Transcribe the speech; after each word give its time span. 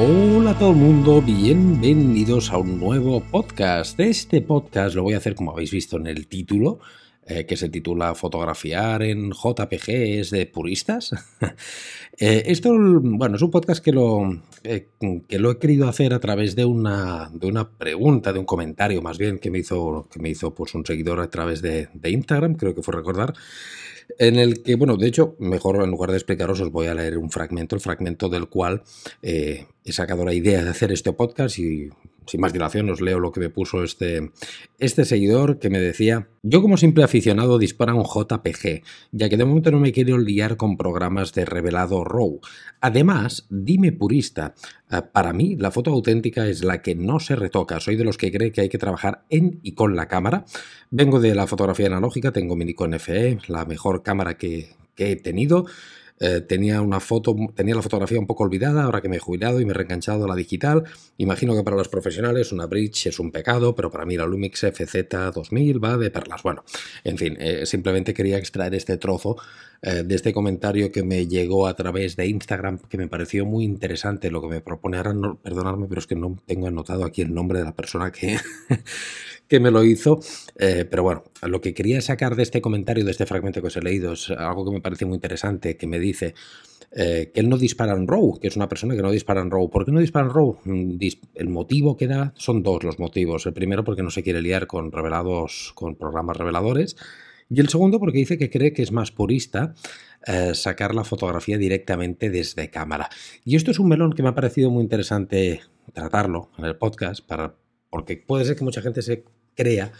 Hola 0.00 0.52
a 0.52 0.58
todo 0.60 0.70
el 0.70 0.76
mundo, 0.76 1.20
bienvenidos 1.20 2.52
a 2.52 2.58
un 2.58 2.78
nuevo 2.78 3.20
podcast. 3.20 3.98
Este 3.98 4.40
podcast 4.40 4.94
lo 4.94 5.02
voy 5.02 5.14
a 5.14 5.16
hacer 5.16 5.34
como 5.34 5.50
habéis 5.50 5.72
visto 5.72 5.96
en 5.96 6.06
el 6.06 6.28
título, 6.28 6.78
eh, 7.26 7.46
que 7.46 7.56
se 7.56 7.68
titula 7.68 8.14
Fotografiar 8.14 9.02
en 9.02 9.32
JPG 9.32 10.30
de 10.30 10.50
puristas. 10.52 11.10
Eh, 12.20 12.50
esto, 12.50 12.74
bueno, 12.74 13.36
es 13.36 13.42
un 13.42 13.50
podcast 13.52 13.80
que 13.80 13.92
lo, 13.92 14.42
eh, 14.64 14.88
que 15.28 15.38
lo 15.38 15.52
he 15.52 15.58
querido 15.60 15.88
hacer 15.88 16.12
a 16.12 16.18
través 16.18 16.56
de 16.56 16.64
una, 16.64 17.30
de 17.32 17.46
una 17.46 17.70
pregunta, 17.70 18.32
de 18.32 18.40
un 18.40 18.44
comentario 18.44 19.00
más 19.02 19.18
bien, 19.18 19.38
que 19.38 19.52
me 19.52 19.58
hizo, 19.60 20.08
que 20.10 20.18
me 20.18 20.28
hizo 20.28 20.52
pues, 20.52 20.74
un 20.74 20.84
seguidor 20.84 21.20
a 21.20 21.30
través 21.30 21.62
de, 21.62 21.88
de 21.94 22.10
Instagram, 22.10 22.56
creo 22.56 22.74
que 22.74 22.82
fue 22.82 22.92
recordar 22.92 23.34
en 24.18 24.36
el 24.36 24.62
que, 24.62 24.74
bueno, 24.76 24.96
de 24.96 25.06
hecho, 25.06 25.36
mejor 25.38 25.82
en 25.82 25.90
lugar 25.90 26.10
de 26.10 26.16
explicaros, 26.16 26.60
os 26.60 26.70
voy 26.70 26.86
a 26.86 26.94
leer 26.94 27.18
un 27.18 27.30
fragmento, 27.30 27.74
el 27.74 27.80
fragmento 27.80 28.28
del 28.28 28.48
cual 28.48 28.82
he 29.22 29.66
sacado 29.86 30.24
la 30.24 30.34
idea 30.34 30.62
de 30.62 30.70
hacer 30.70 30.92
este 30.92 31.12
podcast 31.12 31.58
y 31.58 31.90
sin 32.28 32.40
más 32.40 32.52
dilación 32.52 32.90
os 32.90 33.00
leo 33.00 33.18
lo 33.18 33.32
que 33.32 33.40
me 33.40 33.50
puso 33.50 33.82
este, 33.82 34.30
este 34.78 35.04
seguidor 35.04 35.58
que 35.58 35.70
me 35.70 35.80
decía, 35.80 36.28
yo 36.42 36.62
como 36.62 36.76
simple 36.76 37.04
aficionado 37.04 37.58
dispara 37.58 37.94
un 37.94 38.04
JPG, 38.04 38.82
ya 39.12 39.28
que 39.28 39.36
de 39.36 39.44
momento 39.44 39.70
no 39.70 39.80
me 39.80 39.92
quiero 39.92 40.18
liar 40.18 40.56
con 40.56 40.76
programas 40.76 41.32
de 41.34 41.44
revelado 41.44 42.04
RAW. 42.04 42.40
Además, 42.80 43.46
dime 43.50 43.92
purista, 43.92 44.54
eh, 44.90 45.02
para 45.12 45.32
mí 45.32 45.56
la 45.56 45.70
foto 45.70 45.90
auténtica 45.90 46.46
es 46.46 46.62
la 46.62 46.82
que 46.82 46.94
no 46.94 47.18
se 47.18 47.36
retoca, 47.36 47.80
soy 47.80 47.96
de 47.96 48.04
los 48.04 48.18
que 48.18 48.30
cree 48.30 48.52
que 48.52 48.60
hay 48.60 48.68
que 48.68 48.78
trabajar 48.78 49.24
en 49.30 49.58
y 49.62 49.72
con 49.72 49.96
la 49.96 50.06
cámara. 50.06 50.44
Vengo 50.90 51.20
de 51.20 51.34
la 51.34 51.46
fotografía 51.46 51.86
analógica, 51.86 52.32
tengo 52.32 52.56
mi 52.56 52.64
Nikon 52.64 52.98
FE, 53.00 53.38
la 53.48 53.64
mejor 53.64 54.02
cámara 54.02 54.36
que, 54.36 54.74
que 54.94 55.12
he 55.12 55.16
tenido. 55.16 55.66
Eh, 56.20 56.40
tenía 56.40 56.80
una 56.80 57.00
foto, 57.00 57.34
tenía 57.54 57.74
la 57.74 57.82
fotografía 57.82 58.18
un 58.18 58.26
poco 58.26 58.44
olvidada, 58.44 58.84
ahora 58.84 59.00
que 59.00 59.08
me 59.08 59.16
he 59.16 59.20
jubilado 59.20 59.60
y 59.60 59.64
me 59.64 59.72
he 59.72 59.74
reenganchado 59.74 60.24
a 60.24 60.28
la 60.28 60.34
digital. 60.34 60.84
Imagino 61.16 61.54
que 61.54 61.62
para 61.62 61.76
los 61.76 61.88
profesionales 61.88 62.52
una 62.52 62.66
bridge 62.66 63.06
es 63.06 63.18
un 63.18 63.30
pecado, 63.30 63.74
pero 63.74 63.90
para 63.90 64.04
mí 64.04 64.16
la 64.16 64.26
Lumix 64.26 64.64
FZ2000 64.64 65.82
va 65.82 65.96
de 65.96 66.10
perlas. 66.10 66.42
Bueno, 66.42 66.64
en 67.04 67.18
fin, 67.18 67.36
eh, 67.38 67.66
simplemente 67.66 68.14
quería 68.14 68.38
extraer 68.38 68.74
este 68.74 68.96
trozo 68.96 69.36
eh, 69.80 70.02
de 70.02 70.14
este 70.16 70.32
comentario 70.32 70.90
que 70.90 71.04
me 71.04 71.28
llegó 71.28 71.68
a 71.68 71.74
través 71.74 72.16
de 72.16 72.26
Instagram, 72.26 72.78
que 72.78 72.98
me 72.98 73.06
pareció 73.06 73.46
muy 73.46 73.64
interesante 73.64 74.30
lo 74.30 74.42
que 74.42 74.48
me 74.48 74.60
propone. 74.60 74.96
Ahora, 74.96 75.12
no, 75.12 75.36
perdonadme, 75.36 75.86
pero 75.88 76.00
es 76.00 76.06
que 76.08 76.16
no 76.16 76.36
tengo 76.46 76.66
anotado 76.66 77.04
aquí 77.04 77.22
el 77.22 77.32
nombre 77.32 77.60
de 77.60 77.64
la 77.66 77.76
persona 77.76 78.10
que, 78.10 78.38
que 79.48 79.60
me 79.60 79.70
lo 79.70 79.82
hizo. 79.84 80.20
Eh, 80.56 80.84
pero 80.88 81.02
bueno, 81.02 81.24
lo 81.42 81.60
que 81.60 81.74
quería 81.74 82.00
sacar 82.00 82.36
de 82.36 82.42
este 82.42 82.60
comentario, 82.60 83.04
de 83.04 83.10
este 83.10 83.26
fragmento 83.26 83.60
que 83.60 83.68
os 83.68 83.76
he 83.76 83.82
leído, 83.82 84.12
es 84.12 84.30
algo 84.30 84.64
que 84.64 84.72
me 84.72 84.80
parece 84.80 85.04
muy 85.04 85.14
interesante, 85.14 85.76
que 85.76 85.86
me 85.86 85.98
dice 85.98 86.34
eh, 86.90 87.30
que 87.34 87.40
él 87.40 87.48
no 87.48 87.58
dispara 87.58 87.92
en 87.92 88.06
RAW, 88.06 88.38
que 88.40 88.48
es 88.48 88.56
una 88.56 88.68
persona 88.68 88.96
que 88.96 89.02
no 89.02 89.10
dispara 89.10 89.40
en 89.40 89.50
RAW. 89.50 89.68
¿Por 89.70 89.84
qué 89.84 89.92
no 89.92 90.00
dispara 90.00 90.26
en 90.26 90.34
RAW? 90.34 90.58
Mm, 90.64 90.98
el 91.34 91.48
motivo 91.48 91.96
que 91.96 92.06
da 92.06 92.32
son 92.36 92.62
dos 92.62 92.82
los 92.84 92.98
motivos. 92.98 93.46
El 93.46 93.52
primero 93.52 93.84
porque 93.84 94.02
no 94.02 94.10
se 94.10 94.22
quiere 94.22 94.40
liar 94.40 94.66
con 94.66 94.92
revelados, 94.92 95.72
con 95.74 95.96
programas 95.96 96.36
reveladores. 96.36 96.96
Y 97.50 97.60
el 97.60 97.68
segundo 97.68 97.98
porque 97.98 98.18
dice 98.18 98.38
que 98.38 98.50
cree 98.50 98.72
que 98.72 98.82
es 98.82 98.92
más 98.92 99.10
purista 99.10 99.74
eh, 100.26 100.54
sacar 100.54 100.94
la 100.94 101.04
fotografía 101.04 101.58
directamente 101.58 102.30
desde 102.30 102.70
cámara. 102.70 103.08
Y 103.44 103.56
esto 103.56 103.70
es 103.70 103.78
un 103.78 103.88
melón 103.88 104.12
que 104.12 104.22
me 104.22 104.28
ha 104.30 104.34
parecido 104.34 104.70
muy 104.70 104.82
interesante 104.82 105.60
tratarlo 105.92 106.50
en 106.58 106.66
el 106.66 106.76
podcast, 106.76 107.26
para, 107.26 107.54
porque 107.88 108.16
puede 108.16 108.44
ser 108.44 108.56
que 108.56 108.64
mucha 108.64 108.82
gente 108.82 109.00
se 109.00 109.24
crea 109.58 109.90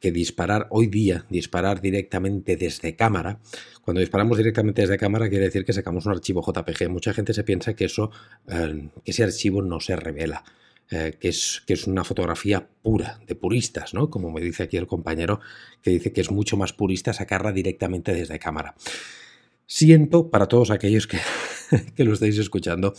que 0.00 0.10
disparar 0.10 0.66
hoy 0.70 0.86
día, 0.86 1.26
disparar 1.28 1.80
directamente 1.82 2.56
desde 2.56 2.96
cámara, 2.96 3.40
cuando 3.82 4.00
disparamos 4.00 4.38
directamente 4.38 4.82
desde 4.82 4.96
cámara 4.96 5.28
quiere 5.28 5.44
decir 5.44 5.64
que 5.64 5.74
sacamos 5.74 6.06
un 6.06 6.12
archivo 6.12 6.42
JPG. 6.42 6.88
Mucha 6.88 7.12
gente 7.12 7.34
se 7.34 7.44
piensa 7.44 7.74
que 7.74 7.84
eso, 7.84 8.10
eh, 8.48 8.88
que 9.04 9.10
ese 9.10 9.22
archivo 9.22 9.60
no 9.60 9.80
se 9.80 9.94
revela. 9.94 10.42
Eh, 10.90 11.16
que, 11.18 11.28
es, 11.28 11.62
que 11.66 11.72
es 11.72 11.86
una 11.86 12.04
fotografía 12.04 12.68
pura, 12.82 13.18
de 13.26 13.34
puristas, 13.34 13.94
¿no? 13.94 14.10
Como 14.10 14.30
me 14.30 14.42
dice 14.42 14.64
aquí 14.64 14.76
el 14.76 14.86
compañero, 14.86 15.40
que 15.80 15.90
dice 15.90 16.12
que 16.12 16.20
es 16.20 16.30
mucho 16.30 16.58
más 16.58 16.74
purista 16.74 17.14
sacarla 17.14 17.50
directamente 17.50 18.12
desde 18.12 18.38
cámara. 18.38 18.74
Siento 19.64 20.28
para 20.28 20.48
todos 20.48 20.70
aquellos 20.70 21.06
que, 21.06 21.18
que 21.96 22.04
lo 22.04 22.12
estáis 22.12 22.36
escuchando 22.36 22.92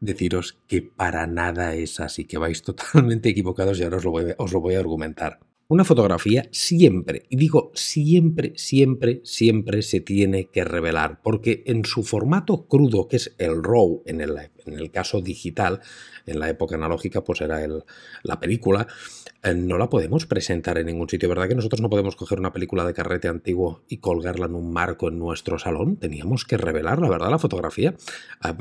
deciros 0.00 0.58
que 0.66 0.82
para 0.82 1.26
nada 1.26 1.74
es 1.74 2.00
así, 2.00 2.24
que 2.24 2.38
vais 2.38 2.62
totalmente 2.62 3.30
equivocados 3.30 3.78
y 3.78 3.84
ahora 3.84 3.96
os 3.96 4.04
lo 4.04 4.10
voy, 4.10 4.34
os 4.36 4.52
lo 4.52 4.60
voy 4.60 4.74
a 4.74 4.80
argumentar. 4.80 5.40
Una 5.70 5.84
fotografía 5.84 6.48
siempre, 6.50 7.26
y 7.28 7.36
digo 7.36 7.72
siempre, 7.74 8.54
siempre, 8.56 9.20
siempre 9.22 9.82
se 9.82 10.00
tiene 10.00 10.46
que 10.46 10.64
revelar, 10.64 11.20
porque 11.22 11.62
en 11.66 11.84
su 11.84 12.04
formato 12.04 12.66
crudo, 12.66 13.06
que 13.06 13.16
es 13.16 13.34
el 13.36 13.62
RAW, 13.62 14.02
en 14.06 14.22
el, 14.22 14.90
caso 14.90 15.20
digital, 15.20 15.80
en 16.24 16.40
la 16.40 16.48
época 16.48 16.76
analógica, 16.76 17.22
pues 17.22 17.42
era 17.42 17.60
la 18.22 18.40
película, 18.40 18.86
eh, 19.42 19.52
no 19.52 19.76
la 19.76 19.90
podemos 19.90 20.24
presentar 20.24 20.78
en 20.78 20.86
ningún 20.86 21.10
sitio, 21.10 21.28
¿verdad? 21.28 21.48
Que 21.48 21.54
nosotros 21.54 21.82
no 21.82 21.90
podemos 21.90 22.16
coger 22.16 22.38
una 22.40 22.54
película 22.54 22.86
de 22.86 22.94
carrete 22.94 23.28
antiguo 23.28 23.82
y 23.90 23.98
colgarla 23.98 24.46
en 24.46 24.54
un 24.54 24.72
marco 24.72 25.08
en 25.08 25.18
nuestro 25.18 25.58
salón, 25.58 25.98
teníamos 25.98 26.46
que 26.46 26.56
revelar, 26.56 26.98
la 26.98 27.10
verdad, 27.10 27.28
la 27.28 27.38
fotografía, 27.38 27.94
a, 28.40 28.56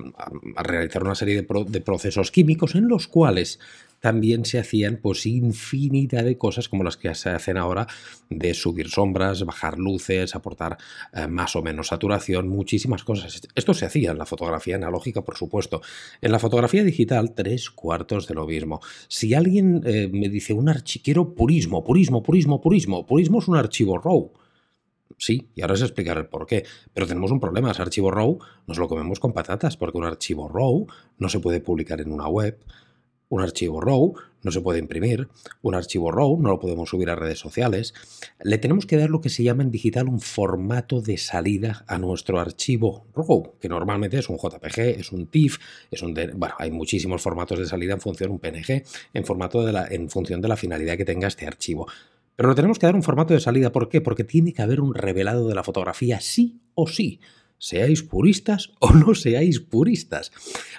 realizar 0.62 1.04
una 1.04 1.16
serie 1.16 1.42
de 1.42 1.82
procesos 1.82 2.32
químicos 2.32 2.76
en 2.76 2.90
los 2.90 3.08
cuales 3.08 3.62
también 4.00 4.46
se 4.46 4.60
hacían 4.60 5.00
pues 5.02 5.26
infinidad 5.26 6.24
de 6.24 6.38
cosas 6.38 6.70
como 6.70 6.84
las 6.84 6.98
que 6.98 7.14
se 7.16 7.30
hacen 7.30 7.58
ahora 7.58 7.88
de 8.30 8.54
subir 8.54 8.90
sombras, 8.90 9.44
bajar 9.44 9.80
luces, 9.80 10.36
aportar 10.36 10.78
eh, 11.14 11.28
más 11.28 11.56
o 11.56 11.62
menos 11.62 11.88
saturación, 11.88 12.48
muchísimas 12.48 13.04
cosas. 13.04 13.42
Esto 13.56 13.74
se 13.74 13.86
hacía 13.86 14.12
en 14.12 14.18
la 14.18 14.26
fotografía 14.26 14.76
analógica, 14.76 15.24
por 15.24 15.38
supuesto. 15.38 15.82
En 16.22 16.32
la 16.32 16.40
fotografía 16.40 16.84
digital, 16.84 17.34
tres 17.34 17.70
cuartos 17.70 18.28
de 18.28 18.36
lo 18.36 18.46
mismo. 18.46 18.82
Si 19.08 19.34
alguien 19.34 19.82
eh, 19.86 20.10
me 20.12 20.30
dice 20.30 20.54
un 20.54 20.70
archiquero 20.70 21.34
purismo, 21.34 21.84
purismo, 21.84 22.24
purismo, 22.24 22.62
purismo, 22.62 23.06
purismo 23.06 23.40
es 23.40 23.48
un 23.48 23.58
archivo 23.58 23.98
RAW. 23.98 24.32
Sí, 25.18 25.50
y 25.56 25.62
ahora 25.62 25.74
os 25.74 25.82
explicaré 25.82 26.20
el 26.20 26.28
por 26.28 26.46
qué. 26.46 26.66
Pero 26.94 27.08
tenemos 27.08 27.32
un 27.32 27.40
problema. 27.40 27.72
Ese 27.72 27.82
archivo 27.82 28.12
RAW 28.12 28.40
nos 28.68 28.78
lo 28.78 28.88
comemos 28.88 29.20
con 29.20 29.34
patatas, 29.34 29.78
porque 29.78 29.98
un 29.98 30.06
archivo 30.06 30.48
RAW 30.48 30.88
no 31.18 31.30
se 31.30 31.40
puede 31.40 31.60
publicar 31.60 32.02
en 32.02 32.12
una 32.12 32.28
web, 32.28 32.60
un 33.30 33.42
archivo 33.42 33.82
RAW 33.82 34.14
no 34.44 34.52
se 34.52 34.62
puede 34.62 34.80
imprimir, 34.80 35.28
un 35.62 35.76
archivo 35.76 36.12
RAW 36.12 36.40
no 36.40 36.50
lo 36.50 36.60
podemos 36.60 36.90
subir 36.90 37.10
a 37.10 37.16
redes 37.16 37.40
sociales. 37.40 37.94
Le 38.42 38.58
tenemos 38.58 38.86
que 38.86 38.96
dar 38.96 39.10
lo 39.10 39.20
que 39.20 39.30
se 39.30 39.44
llama 39.44 39.64
en 39.64 39.72
digital 39.72 40.08
un 40.08 40.22
formato 40.22 41.02
de 41.02 41.18
salida 41.18 41.84
a 41.88 41.98
nuestro 41.98 42.40
archivo 42.40 43.08
RAW, 43.14 43.58
que 43.60 43.68
normalmente 43.68 44.18
es 44.20 44.30
un 44.30 44.38
JPG, 44.38 45.00
es 45.00 45.12
un 45.12 45.28
TIFF, 45.28 45.58
es 45.92 46.02
un 46.02 46.14
bueno, 46.36 46.56
hay 46.60 46.72
muchísimos 46.72 47.22
formatos 47.22 47.60
de 47.60 47.66
salida 47.66 47.94
en 47.94 48.02
función 48.02 48.32
un 48.32 48.40
PNG, 48.40 48.84
en 49.14 49.26
formato 49.26 49.66
de 49.66 49.74
la, 49.74 49.88
en 49.88 50.10
función 50.10 50.40
de 50.40 50.48
la 50.48 50.56
finalidad 50.56 50.96
que 50.96 51.06
tenga 51.06 51.28
este 51.28 51.46
archivo. 51.46 51.88
Pero 52.36 52.50
le 52.50 52.56
tenemos 52.56 52.78
que 52.78 52.86
dar 52.86 52.96
un 52.96 53.04
formato 53.04 53.34
de 53.34 53.40
salida, 53.40 53.72
¿por 53.72 53.90
qué? 53.90 54.00
Porque 54.00 54.24
tiene 54.24 54.54
que 54.54 54.62
haber 54.62 54.80
un 54.80 54.94
revelado 54.94 55.48
de 55.48 55.56
la 55.56 55.64
fotografía 55.64 56.22
sí 56.22 56.62
o 56.76 56.88
sí 56.88 57.20
seáis 57.58 58.04
puristas 58.04 58.72
o 58.80 58.92
no 58.92 59.16
seáis 59.16 59.60
puristas. 59.60 60.32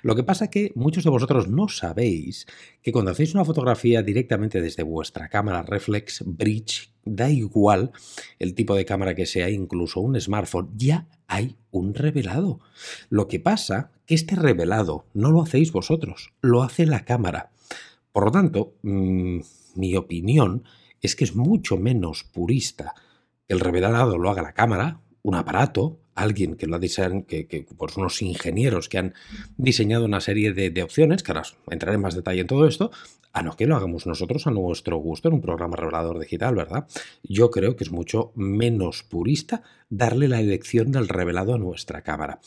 Lo 0.03 0.15
que 0.15 0.23
pasa 0.23 0.51
que 0.51 0.73
muchos 0.75 1.05
de 1.05 1.11
vosotros 1.11 1.49
no 1.49 1.69
sabéis 1.69 2.47
que 2.83 2.93
cuando 2.93 3.11
hacéis 3.11 3.35
una 3.35 3.45
fotografía 3.45 4.03
directamente 4.03 4.61
desde 4.61 4.83
vuestra 4.83 5.29
cámara 5.29 5.63
reflex, 5.63 6.23
bridge, 6.25 6.93
da 7.05 7.31
igual 7.31 7.93
el 8.39 8.55
tipo 8.55 8.75
de 8.75 8.85
cámara 8.85 9.15
que 9.15 9.27
sea, 9.27 9.51
incluso 9.51 10.01
un 10.01 10.21
smartphone, 10.21 10.71
ya 10.77 11.09
hay 11.27 11.57
un 11.71 11.95
revelado. 11.95 12.61
Lo 13.09 13.29
que 13.29 13.41
pasa 13.41 13.93
que 14.07 14.15
este 14.15 14.37
revelado 14.37 15.07
no 15.15 15.31
lo 15.31 15.43
hacéis 15.43 15.73
vosotros, 15.73 16.33
lo 16.41 16.63
hace 16.63 16.87
la 16.87 17.05
cámara. 17.05 17.51
Por 18.13 18.25
lo 18.25 18.31
tanto, 18.31 18.75
mm, 18.83 19.41
mi 19.75 19.97
opinión 19.97 20.65
es 21.01 21.15
que 21.15 21.25
es 21.25 21.37
mucho 21.37 21.77
menos 21.77 22.25
purista 22.25 22.95
el 23.49 23.61
revelado 23.61 24.19
lo 24.19 24.31
haga 24.31 24.43
la 24.43 24.53
cámara, 24.53 25.01
un 25.23 25.35
aparato, 25.35 25.99
alguien 26.19 26.57
que 26.57 26.67
lo 26.67 26.77
ha 26.77 26.79
diseñado, 26.79 27.25
que, 27.27 27.47
que 27.47 27.67
pues 27.77 27.97
unos 27.97 28.21
ingenieros 28.23 28.89
que 28.89 28.99
han 28.99 29.15
diseñado 29.57 30.05
una 30.05 30.21
serie 30.21 30.53
de, 30.53 30.83
opciones, 30.83 31.23
que 31.23 31.33
ahora 31.33 31.45
entraré 31.71 31.95
en 31.95 32.03
más 32.03 32.15
detalle 32.15 32.41
en 32.41 32.47
todo 32.47 32.67
esto, 32.67 32.91
a 33.33 33.43
no 33.43 33.57
que 33.57 33.67
lo 33.67 33.77
hagamos 33.77 34.07
nosotros 34.07 34.47
a 34.47 34.51
nuestro 34.51 34.97
gusto 34.97 35.29
en 35.29 35.35
un 35.35 35.41
programa 35.41 35.77
revelador 35.77 36.19
digital, 36.19 36.55
¿verdad? 36.55 36.87
Yo 37.23 37.51
creo 37.51 37.77
que 37.77 37.85
es 37.85 37.93
mucho 37.93 38.33
menos 38.35 39.05
purista 39.05 39.63
darle 39.91 40.29
la 40.29 40.41
elección 40.41 40.91
del 40.91 41.09
revelado 41.09 41.55
a 41.55 41.59
nuestra 41.59 42.03
cámara. 42.03 42.41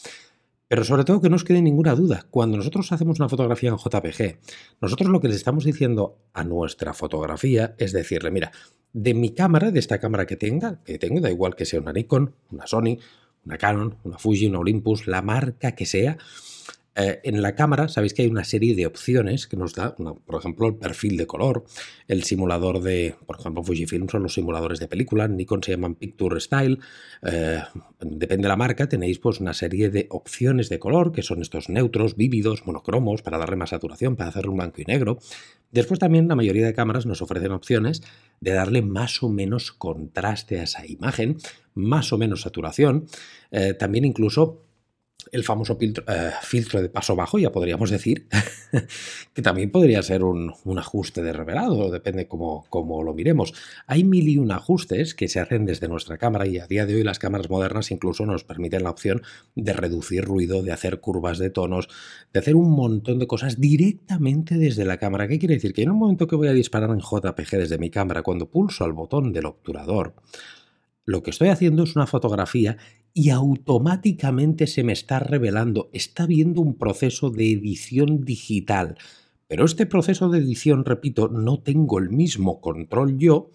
Pero 0.68 0.84
sobre 0.84 1.04
todo 1.04 1.22
que 1.22 1.30
no 1.30 1.36
os 1.36 1.44
quede 1.44 1.62
ninguna 1.62 1.96
duda, 1.96 2.26
cuando 2.30 2.58
nosotros 2.58 2.92
hacemos 2.92 3.20
una 3.20 3.30
fotografía 3.30 3.70
en 3.70 3.78
JPG, 3.78 4.40
nosotros 4.82 5.10
lo 5.10 5.20
que 5.20 5.28
les 5.28 5.38
estamos 5.38 5.66
diciendo 5.66 6.18
a 6.34 6.44
nuestra 6.44 6.94
fotografía 6.94 7.76
es 7.78 7.92
decirle, 7.92 8.32
mira, 8.32 8.52
de 8.94 9.14
mi 9.14 9.32
cámara, 9.32 9.72
de 9.72 9.80
esta 9.80 10.00
cámara 10.00 10.26
que 10.26 10.38
tenga, 10.38 10.82
que 10.84 10.98
tengo, 10.98 11.22
da 11.22 11.30
igual 11.30 11.56
que 11.56 11.66
sea 11.66 11.80
una 11.80 11.94
Nikon, 11.94 12.36
una 12.52 12.68
Sony, 12.68 12.98
una 13.46 13.58
Canon, 13.58 13.96
una 14.04 14.18
Fuji, 14.18 14.48
una 14.48 14.60
Olympus, 14.60 15.08
la 15.08 15.22
marca 15.22 15.74
que 15.74 15.86
sea, 15.86 16.18
Eh, 16.94 17.22
en 17.24 17.42
la 17.42 17.56
cámara 17.56 17.88
sabéis 17.88 18.14
que 18.14 18.24
hay 18.24 18.28
una 18.28 18.44
serie 18.44 18.76
de 18.76 18.86
opciones 18.86 19.48
que 19.48 19.56
nos 19.56 19.74
da, 19.74 19.96
por 19.96 20.36
ejemplo, 20.38 20.68
el 20.68 20.76
perfil 20.76 21.16
de 21.16 21.26
color, 21.26 21.64
el 22.10 22.24
simulador 22.24 22.82
de, 22.82 23.16
por 23.26 23.40
ejemplo, 23.40 23.64
Fujifilm 23.64 24.10
son 24.10 24.24
los 24.24 24.34
simuladores 24.34 24.80
de 24.82 24.90
película, 24.90 25.26
Nikon 25.30 25.64
se 25.64 25.72
llaman 25.72 25.96
Picture 25.96 26.38
Style, 26.42 26.80
eh, 27.22 27.62
depende 28.02 28.44
de 28.44 28.50
la 28.50 28.58
marca, 28.58 28.90
tenéis 28.90 29.20
pues 29.20 29.40
una 29.40 29.54
serie 29.54 29.90
de 29.90 30.08
opciones 30.10 30.68
de 30.68 30.80
color, 30.80 31.14
que 31.14 31.24
son 31.24 31.42
estos 31.42 31.70
neutros, 31.70 32.18
vívidos, 32.18 32.66
monocromos, 32.66 33.22
para 33.22 33.38
darle 33.38 33.56
más 33.56 33.70
saturación, 33.70 34.18
para 34.18 34.30
hacerlo 34.30 34.52
un 34.52 34.58
blanco 34.58 34.82
y 34.82 34.84
negro. 34.84 35.20
Después 35.72 35.98
también 35.98 36.28
la 36.28 36.36
mayoría 36.36 36.66
de 36.66 36.74
cámaras 36.74 37.06
nos 37.06 37.22
ofrecen 37.22 37.54
opciones 37.54 38.04
de 38.42 38.52
darle 38.52 38.82
más 38.82 39.24
o 39.24 39.30
menos 39.30 39.72
contraste 39.72 40.60
a 40.60 40.64
esa 40.64 40.86
imagen, 40.86 41.38
más 41.76 42.12
o 42.12 42.18
menos 42.18 42.42
saturación, 42.42 43.08
eh, 43.52 43.74
también 43.74 44.04
incluso 44.04 44.66
el 45.32 45.44
famoso 45.44 45.78
eh, 45.82 46.32
filtro, 46.42 46.82
de 46.82 46.90
paso 46.90 47.16
bajo, 47.16 47.40
ya 47.40 47.52
podríamos 47.52 47.90
decir, 47.90 48.28
que 49.34 49.42
también 49.42 49.72
podría 49.72 50.02
ser 50.02 50.24
un, 50.24 50.54
ajuste 50.78 51.22
de 51.22 51.34
revelado, 51.34 51.92
depende 51.92 52.28
cómo, 52.28 52.66
cómo, 52.70 53.04
lo 53.04 53.14
miremos. 53.14 53.54
Hay 53.88 54.04
mil 54.04 54.28
y 54.28 54.38
un 54.38 54.52
ajustes 54.52 55.14
que 55.16 55.28
se 55.28 55.40
hacen 55.40 55.66
desde 55.66 55.88
nuestra 55.88 56.18
cámara 56.18 56.48
y 56.48 56.58
a 56.58 56.68
día 56.68 56.86
de 56.86 56.96
hoy 56.96 57.04
las 57.04 57.20
cámaras 57.20 57.50
modernas 57.50 57.92
incluso 57.92 58.26
nos 58.26 58.44
permiten 58.44 58.84
la 58.84 58.90
opción 58.90 59.22
de 59.56 59.74
reducir 59.74 60.26
ruido, 60.26 60.64
de 60.64 60.72
hacer 60.72 61.00
curvas 61.00 61.38
de 61.38 61.50
tonos, 61.50 61.88
de 62.34 62.40
hacer 62.40 62.56
un 62.56 62.72
montón 62.72 63.20
de 63.20 63.28
cosas 63.28 63.60
directamente 63.60 64.58
desde 64.58 64.86
la 64.86 64.98
cámara. 64.98 65.28
¿Qué 65.28 65.40
quiere 65.40 65.56
decir? 65.56 65.74
Que 65.74 65.84
en 65.84 65.92
un 65.92 66.00
momento 66.00 66.28
que 66.28 66.36
voy 66.36 66.48
a 66.48 66.54
disparar 66.54 66.90
en 66.90 67.00
JPG 67.00 67.58
desde 67.58 67.78
mi 67.78 67.90
cámara, 67.90 68.24
cuando 68.24 68.50
pulso 68.50 68.84
al 68.84 68.94
botón 68.94 69.34
del 69.34 69.46
obturador, 69.46 70.16
lo 71.06 71.24
que 71.24 71.32
estoy 71.32 71.50
haciendo 71.50 71.84
es 71.84 71.96
una 71.96 72.08
fotografía 72.08 72.78
y 73.14 73.30
automáticamente 73.30 74.68
se 74.68 74.84
me 74.84 74.94
está 74.94 75.20
revelando, 75.20 75.90
está 75.94 76.26
viendo 76.26 76.62
un 76.62 76.78
proceso 76.78 77.30
de 77.30 77.52
edición 77.52 78.22
digital. 78.22 78.98
Pero 79.48 79.66
este 79.66 79.86
proceso 79.86 80.30
de 80.30 80.40
edición, 80.40 80.86
repito, 80.86 81.28
no 81.28 81.62
tengo 81.62 82.00
el 82.00 82.10
mismo 82.10 82.62
control 82.62 83.18
yo 83.18 83.52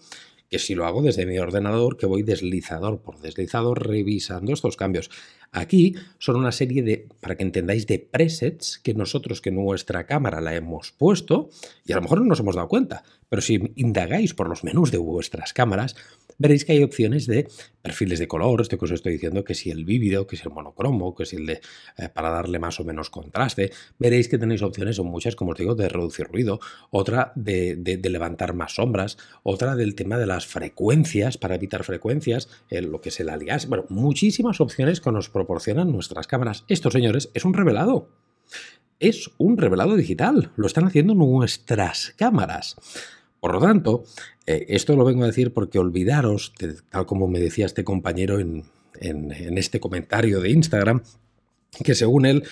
que 0.49 0.59
si 0.59 0.75
lo 0.75 0.85
hago 0.85 1.01
desde 1.01 1.25
mi 1.25 1.37
ordenador, 1.39 1.97
que 1.97 2.05
voy 2.05 2.23
deslizador 2.23 3.01
por 3.01 3.19
deslizador 3.19 3.85
revisando 3.85 4.53
estos 4.53 4.77
cambios. 4.77 5.09
Aquí 5.51 5.95
son 6.19 6.35
una 6.35 6.51
serie 6.51 6.83
de, 6.83 7.07
para 7.19 7.35
que 7.35 7.43
entendáis, 7.43 7.87
de 7.87 7.99
presets 7.99 8.79
que 8.79 8.93
nosotros, 8.93 9.41
que 9.41 9.51
nuestra 9.51 10.05
cámara 10.05 10.41
la 10.41 10.55
hemos 10.55 10.91
puesto, 10.91 11.49
y 11.85 11.93
a 11.93 11.95
lo 11.95 12.01
mejor 12.01 12.19
no 12.19 12.25
nos 12.25 12.39
hemos 12.39 12.55
dado 12.55 12.67
cuenta, 12.67 13.03
pero 13.29 13.41
si 13.41 13.73
indagáis 13.75 14.33
por 14.33 14.49
los 14.49 14.63
menús 14.63 14.91
de 14.91 14.97
vuestras 14.97 15.53
cámaras, 15.53 15.95
veréis 16.37 16.65
que 16.65 16.73
hay 16.73 16.83
opciones 16.83 17.25
de 17.25 17.47
perfiles 17.81 18.19
de 18.19 18.27
color, 18.27 18.61
esto 18.61 18.77
que 18.77 18.85
os 18.85 18.91
estoy 18.91 19.13
diciendo, 19.13 19.43
que 19.43 19.55
si 19.55 19.71
el 19.71 19.85
vívido, 19.85 20.27
que 20.27 20.35
si 20.35 20.43
el 20.43 20.53
monocromo, 20.53 21.15
que 21.15 21.25
si 21.25 21.37
el 21.37 21.45
de 21.45 21.61
eh, 21.97 22.09
para 22.13 22.29
darle 22.29 22.59
más 22.59 22.79
o 22.79 22.83
menos 22.83 23.09
contraste. 23.09 23.71
Veréis 23.97 24.27
que 24.27 24.37
tenéis 24.37 24.61
opciones, 24.61 24.97
son 24.97 25.07
muchas, 25.07 25.35
como 25.35 25.51
os 25.51 25.57
digo, 25.57 25.73
de 25.73 25.87
reducir 25.87 26.27
ruido, 26.27 26.59
otra 26.89 27.31
de, 27.35 27.77
levantar 28.03 28.53
más 28.53 28.75
sombras, 28.75 29.17
otra 29.43 29.75
del 29.75 29.95
tema 29.95 30.17
de 30.17 30.25
las 30.25 30.45
frecuencias, 30.45 31.37
para 31.37 31.55
evitar 31.55 31.83
frecuencias, 31.83 32.49
lo 32.69 33.01
que 33.01 33.09
es 33.09 33.19
el 33.19 33.29
alias. 33.29 33.67
Bueno, 33.67 33.85
muchísimas 33.89 34.59
opciones 34.61 35.01
que 35.01 35.11
nos 35.11 35.29
proporcionan 35.37 35.91
nuestras 35.91 36.25
cámaras. 36.25 36.65
Esto, 36.67 36.89
señores, 36.91 37.29
es 37.33 37.45
un 37.45 37.53
revelado 37.53 38.09
es 38.99 39.29
un 39.37 39.57
revelado 39.57 39.95
digital. 39.95 40.51
Lo 40.55 40.67
están 40.67 40.85
haciendo 40.85 41.13
nuestras 41.13 42.13
cámaras. 42.17 42.75
Por 43.39 43.53
lo 43.53 43.61
tanto, 43.61 44.03
eh, 44.45 44.65
esto 44.69 44.95
lo 44.95 45.05
vengo 45.05 45.23
a 45.23 45.27
decir 45.27 45.53
porque 45.53 45.79
olvidaros, 45.79 46.53
tal 46.89 47.05
como 47.05 47.27
me 47.27 47.39
decía 47.39 47.65
este 47.65 47.83
compañero 47.83 48.39
en, 48.39 48.65
este 48.99 49.79
comentario 49.79 50.41
de 50.41 50.49
Instagram, 50.49 51.03
que 51.83 51.93
según 51.93 52.25
él 52.25 52.43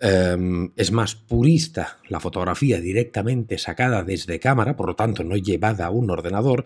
em, 0.00 0.70
es 0.76 0.92
más 0.92 1.14
purista 1.14 1.98
la 2.10 2.20
fotografía 2.20 2.78
directamente 2.78 3.56
sacada 3.56 4.02
desde 4.02 4.38
cámara, 4.38 4.76
por 4.76 4.88
lo 4.88 4.96
tanto 4.96 5.24
no 5.24 5.34
llevada 5.36 5.86
a 5.86 5.90
un 5.90 6.10
ordenador, 6.10 6.64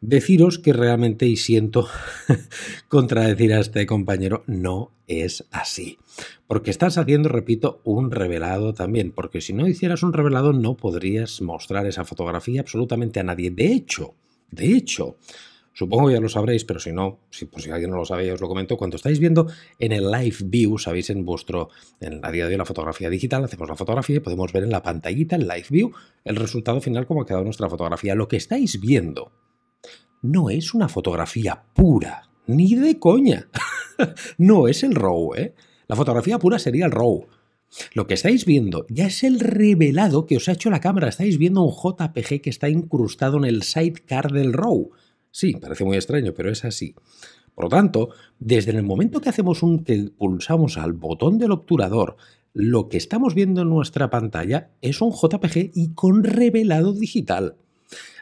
Deciros 0.00 0.60
que 0.60 0.72
realmente, 0.72 1.26
y 1.26 1.36
siento 1.36 1.88
contradecir 2.88 3.52
a 3.52 3.60
este 3.60 3.84
compañero, 3.84 4.44
no 4.46 4.92
es 5.08 5.44
así. 5.50 5.98
Porque 6.46 6.70
estás 6.70 6.98
haciendo, 6.98 7.28
repito, 7.28 7.80
un 7.84 8.10
revelado 8.10 8.74
también. 8.74 9.10
Porque 9.10 9.40
si 9.40 9.52
no 9.52 9.66
hicieras 9.66 10.04
un 10.04 10.12
revelado 10.12 10.52
no 10.52 10.76
podrías 10.76 11.40
mostrar 11.40 11.86
esa 11.86 12.04
fotografía 12.04 12.60
absolutamente 12.60 13.18
a 13.18 13.24
nadie. 13.24 13.50
De 13.50 13.72
hecho, 13.72 14.14
de 14.50 14.76
hecho, 14.76 15.16
Supongo 15.78 16.08
que 16.08 16.14
ya 16.14 16.20
lo 16.20 16.28
sabréis, 16.28 16.64
pero 16.64 16.80
si 16.80 16.90
no, 16.90 17.20
si, 17.30 17.48
si 17.56 17.70
alguien 17.70 17.92
no 17.92 17.98
lo 17.98 18.04
sabe, 18.04 18.32
os 18.32 18.40
lo 18.40 18.48
comento. 18.48 18.76
Cuando 18.76 18.96
estáis 18.96 19.20
viendo 19.20 19.46
en 19.78 19.92
el 19.92 20.10
Live 20.10 20.38
View, 20.46 20.76
sabéis 20.76 21.08
en 21.10 21.24
vuestro, 21.24 21.68
en 22.00 22.20
la 22.20 22.32
día 22.32 22.46
de 22.46 22.54
hoy, 22.54 22.58
la 22.58 22.64
fotografía 22.64 23.08
digital, 23.08 23.44
hacemos 23.44 23.68
la 23.68 23.76
fotografía 23.76 24.16
y 24.16 24.18
podemos 24.18 24.52
ver 24.52 24.64
en 24.64 24.70
la 24.70 24.82
pantallita, 24.82 25.36
en 25.36 25.42
Live 25.46 25.66
View, 25.70 25.92
el 26.24 26.34
resultado 26.34 26.80
final, 26.80 27.06
como 27.06 27.22
ha 27.22 27.26
quedado 27.26 27.44
nuestra 27.44 27.68
fotografía. 27.68 28.16
Lo 28.16 28.26
que 28.26 28.38
estáis 28.38 28.80
viendo 28.80 29.30
no 30.22 30.50
es 30.50 30.74
una 30.74 30.88
fotografía 30.88 31.64
pura, 31.74 32.28
ni 32.46 32.74
de 32.74 32.98
coña. 32.98 33.48
no 34.38 34.68
es 34.68 34.82
el 34.82 34.94
RAW, 34.94 35.34
¿eh? 35.34 35.54
La 35.86 35.96
fotografía 35.96 36.38
pura 36.38 36.58
sería 36.58 36.86
el 36.86 36.92
RAW. 36.92 37.26
Lo 37.94 38.06
que 38.06 38.14
estáis 38.14 38.44
viendo 38.44 38.86
ya 38.88 39.06
es 39.06 39.22
el 39.24 39.40
revelado 39.40 40.26
que 40.26 40.36
os 40.36 40.48
ha 40.48 40.52
hecho 40.52 40.70
la 40.70 40.80
cámara. 40.80 41.08
Estáis 41.08 41.38
viendo 41.38 41.62
un 41.62 41.72
JPG 41.72 42.40
que 42.40 42.50
está 42.50 42.68
incrustado 42.68 43.36
en 43.38 43.44
el 43.44 43.62
sidecar 43.62 44.32
del 44.32 44.52
RAW. 44.52 44.90
Sí, 45.30 45.54
parece 45.54 45.84
muy 45.84 45.96
extraño, 45.96 46.32
pero 46.34 46.50
es 46.50 46.64
así. 46.64 46.94
Por 47.54 47.64
lo 47.64 47.70
tanto, 47.70 48.10
desde 48.38 48.70
el 48.70 48.82
momento 48.82 49.20
que 49.20 49.28
hacemos 49.28 49.62
un 49.62 49.84
que 49.84 50.10
pulsamos 50.16 50.78
al 50.78 50.92
botón 50.92 51.38
del 51.38 51.52
obturador, 51.52 52.16
lo 52.54 52.88
que 52.88 52.96
estamos 52.96 53.34
viendo 53.34 53.62
en 53.62 53.68
nuestra 53.68 54.10
pantalla 54.10 54.70
es 54.80 55.00
un 55.00 55.12
JPG 55.12 55.72
y 55.74 55.92
con 55.94 56.24
revelado 56.24 56.92
digital. 56.92 57.56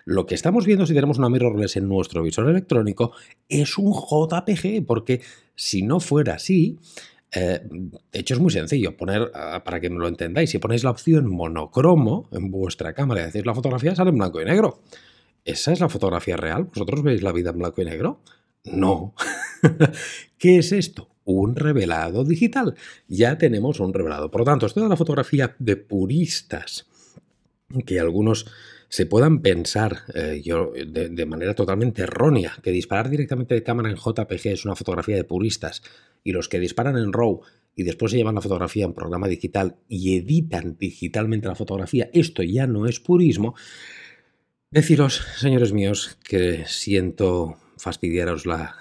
Lo 0.07 0.25
que 0.25 0.37
estamos 0.37 0.65
viendo 0.65 0.87
si 0.87 0.95
tenemos 0.95 1.19
una 1.19 1.29
mirrorless 1.29 1.77
en 1.77 1.89
nuestro 1.89 2.23
visor 2.23 2.49
electrónico 2.49 3.11
es 3.49 3.77
un 3.77 3.93
JPG, 3.93 4.87
porque 4.87 5.21
si 5.57 5.83
no 5.83 5.99
fuera 5.99 6.35
así, 6.35 6.79
eh, 7.33 7.61
de 7.69 8.21
hecho, 8.21 8.35
es 8.35 8.41
muy 8.41 8.53
sencillo. 8.53 8.97
Poner, 8.97 9.33
ah, 9.35 9.65
para 9.65 9.81
que 9.81 9.91
me 9.91 9.99
lo 9.99 10.07
entendáis, 10.07 10.49
si 10.49 10.61
ponéis 10.61 10.85
la 10.85 10.91
opción 10.91 11.29
monocromo 11.29 12.29
en 12.31 12.53
vuestra 12.53 12.93
cámara 12.93 13.23
y 13.23 13.25
hacéis 13.25 13.45
la 13.47 13.55
fotografía, 13.55 13.97
sale 13.97 14.11
en 14.11 14.19
blanco 14.19 14.41
y 14.41 14.45
negro. 14.45 14.81
¿Esa 15.45 15.73
es 15.73 15.81
la 15.81 15.89
fotografía 15.89 16.37
real? 16.37 16.65
¿Vosotros 16.65 17.03
veis 17.03 17.25
la 17.25 17.33
vida 17.33 17.51
en 17.51 17.59
blanco 17.59 17.83
y 17.83 17.87
negro? 17.87 18.21
No. 18.63 19.13
¿Qué 20.39 20.59
es 20.59 20.71
esto? 20.71 21.09
Un 21.25 21.57
revelado 21.57 22.23
digital. 22.23 22.77
Ya 23.09 23.39
tenemos 23.39 23.81
un 23.81 23.93
revelado. 23.93 24.31
Por 24.31 24.43
lo 24.43 24.45
tanto, 24.45 24.67
es 24.67 24.75
toda 24.75 24.89
la 24.89 24.97
fotografía 24.97 25.57
de 25.59 25.77
puristas 25.77 26.87
que 27.85 27.99
algunos 27.99 28.47
se 28.89 29.07
puedan 29.07 29.43
pensar 29.43 30.03
eh, 30.15 30.41
yo, 30.45 30.73
de, 30.73 31.27
manera 31.27 31.55
totalmente 31.55 32.03
errónea 32.03 32.57
que 32.63 32.71
disparar 32.71 33.11
directamente 33.11 33.55
de 33.55 33.63
cámara 33.63 33.91
en 33.91 33.97
JPG 33.97 34.47
es 34.47 34.65
una 34.65 34.77
fotografía 34.77 35.17
de 35.17 35.25
puristas 35.25 35.83
y 36.23 36.33
los 36.33 36.49
que 36.49 36.61
disparan 36.61 36.97
en 36.97 37.13
RAW 37.13 37.41
y 37.75 37.83
después 37.83 38.13
se 38.13 38.19
llevan 38.19 38.35
la 38.35 38.41
fotografía 38.41 38.85
en 38.85 38.95
programa 38.95 39.29
digital 39.29 39.77
y 39.89 40.17
editan 40.17 40.77
digitalmente 40.79 41.47
la 41.47 41.55
fotografía, 41.55 42.09
esto 42.13 42.43
ya 42.43 42.67
no 42.67 42.87
es 42.87 43.01
purismo. 43.01 43.55
Deciros, 44.71 45.23
señores 45.37 45.73
míos, 45.73 46.19
que 46.25 46.65
siento 46.67 47.59
fastidiaros 47.77 48.47
la, 48.47 48.77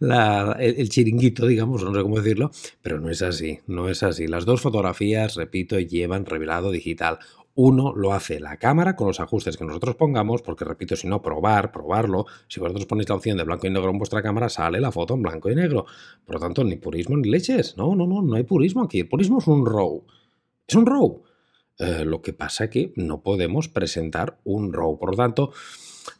el, 0.58 0.88
chiringuito, 0.88 1.46
digamos, 1.46 1.84
no 1.84 1.94
sé 1.94 2.02
cómo 2.02 2.20
decirlo, 2.20 2.50
pero 2.82 3.00
no 3.00 3.08
es 3.10 3.22
así, 3.22 3.60
no 3.66 3.88
es 3.88 4.02
así. 4.02 4.26
Las 4.26 4.44
dos 4.44 4.60
fotografías, 4.60 5.36
repito, 5.36 5.78
llevan 5.78 6.26
revelado 6.26 6.70
digital. 6.70 7.18
Uno 7.54 7.94
lo 7.94 8.12
hace 8.12 8.40
la 8.40 8.56
cámara 8.56 8.96
con 8.96 9.08
los 9.08 9.20
ajustes 9.20 9.56
que 9.56 9.64
nosotros 9.64 9.96
pongamos, 9.96 10.42
porque 10.42 10.64
repito, 10.64 10.96
si 10.96 11.08
no, 11.08 11.20
probar, 11.20 11.72
probarlo. 11.72 12.26
Si 12.48 12.60
vosotros 12.60 12.86
ponéis 12.86 13.08
la 13.08 13.16
opción 13.16 13.36
de 13.36 13.44
blanco 13.44 13.66
y 13.66 13.70
negro 13.70 13.90
en 13.90 13.98
vuestra 13.98 14.22
cámara, 14.22 14.48
sale 14.48 14.80
la 14.80 14.92
foto 14.92 15.14
en 15.14 15.22
blanco 15.22 15.50
y 15.50 15.54
negro. 15.54 15.86
Por 16.24 16.36
lo 16.36 16.40
tanto, 16.40 16.64
ni 16.64 16.76
purismo 16.76 17.16
ni 17.16 17.28
leches. 17.28 17.76
No, 17.76 17.94
no, 17.94 18.06
no, 18.06 18.22
no 18.22 18.36
hay 18.36 18.44
purismo 18.44 18.82
aquí. 18.82 19.00
El 19.00 19.08
purismo 19.08 19.38
es 19.38 19.46
un 19.46 19.66
RAW. 19.66 20.04
Es 20.66 20.74
un 20.74 20.86
RAW. 20.86 21.22
Eh, 21.78 22.04
lo 22.04 22.20
que 22.20 22.32
pasa 22.32 22.64
es 22.64 22.70
que 22.70 22.92
no 22.96 23.22
podemos 23.22 23.68
presentar 23.68 24.38
un 24.44 24.72
RAW. 24.72 24.98
Por 24.98 25.10
lo 25.10 25.16
tanto, 25.16 25.52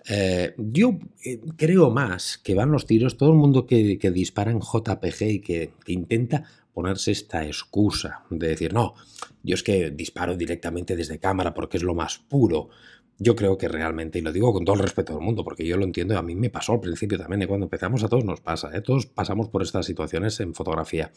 eh, 0.08 0.54
yo 0.56 0.99
eh, 1.25 1.40
creo 1.56 1.90
más 1.90 2.38
que 2.38 2.54
van 2.54 2.72
los 2.72 2.87
tiros, 2.87 3.16
todo 3.16 3.30
el 3.30 3.37
mundo 3.37 3.66
que, 3.66 3.99
dispara 4.12 4.50
en 4.50 4.60
JPG 4.60 5.22
y 5.22 5.40
que, 5.40 5.72
intenta 5.87 6.44
ponerse 6.80 7.12
esta 7.12 7.44
excusa 7.44 8.25
de 8.30 8.49
decir, 8.49 8.72
no, 8.72 8.94
yo 9.42 9.54
es 9.54 9.62
que 9.62 9.90
disparo 9.90 10.34
directamente 10.34 10.96
desde 10.96 11.18
cámara 11.18 11.52
porque 11.52 11.76
es 11.76 11.82
lo 11.82 11.94
más 11.94 12.16
puro. 12.16 12.70
Yo 13.18 13.37
creo 13.37 13.58
que 13.58 13.68
realmente, 13.68 14.18
y 14.18 14.22
lo 14.22 14.32
digo 14.32 14.50
con 14.50 14.64
todo 14.64 14.76
el 14.76 14.82
respeto 14.82 15.12
del 15.12 15.20
mundo, 15.20 15.44
porque 15.44 15.66
yo 15.66 15.76
lo 15.76 15.84
entiendo, 15.84 16.16
a 16.16 16.22
mí 16.22 16.34
me 16.34 16.49
pasó 16.49 16.72
al 16.72 16.80
principio 16.80 17.18
también, 17.18 17.42
y 17.42 17.46
cuando 17.46 17.66
empezamos 17.66 18.02
a 18.02 18.08
todos 18.08 18.25
nos 18.25 18.40
pasa, 18.40 18.75
¿eh? 18.75 18.80
todos 18.80 19.04
pasamos 19.04 19.50
por 19.50 19.62
estas 19.62 19.84
situaciones 19.84 20.40
en 20.40 20.54
fotografía. 20.54 21.12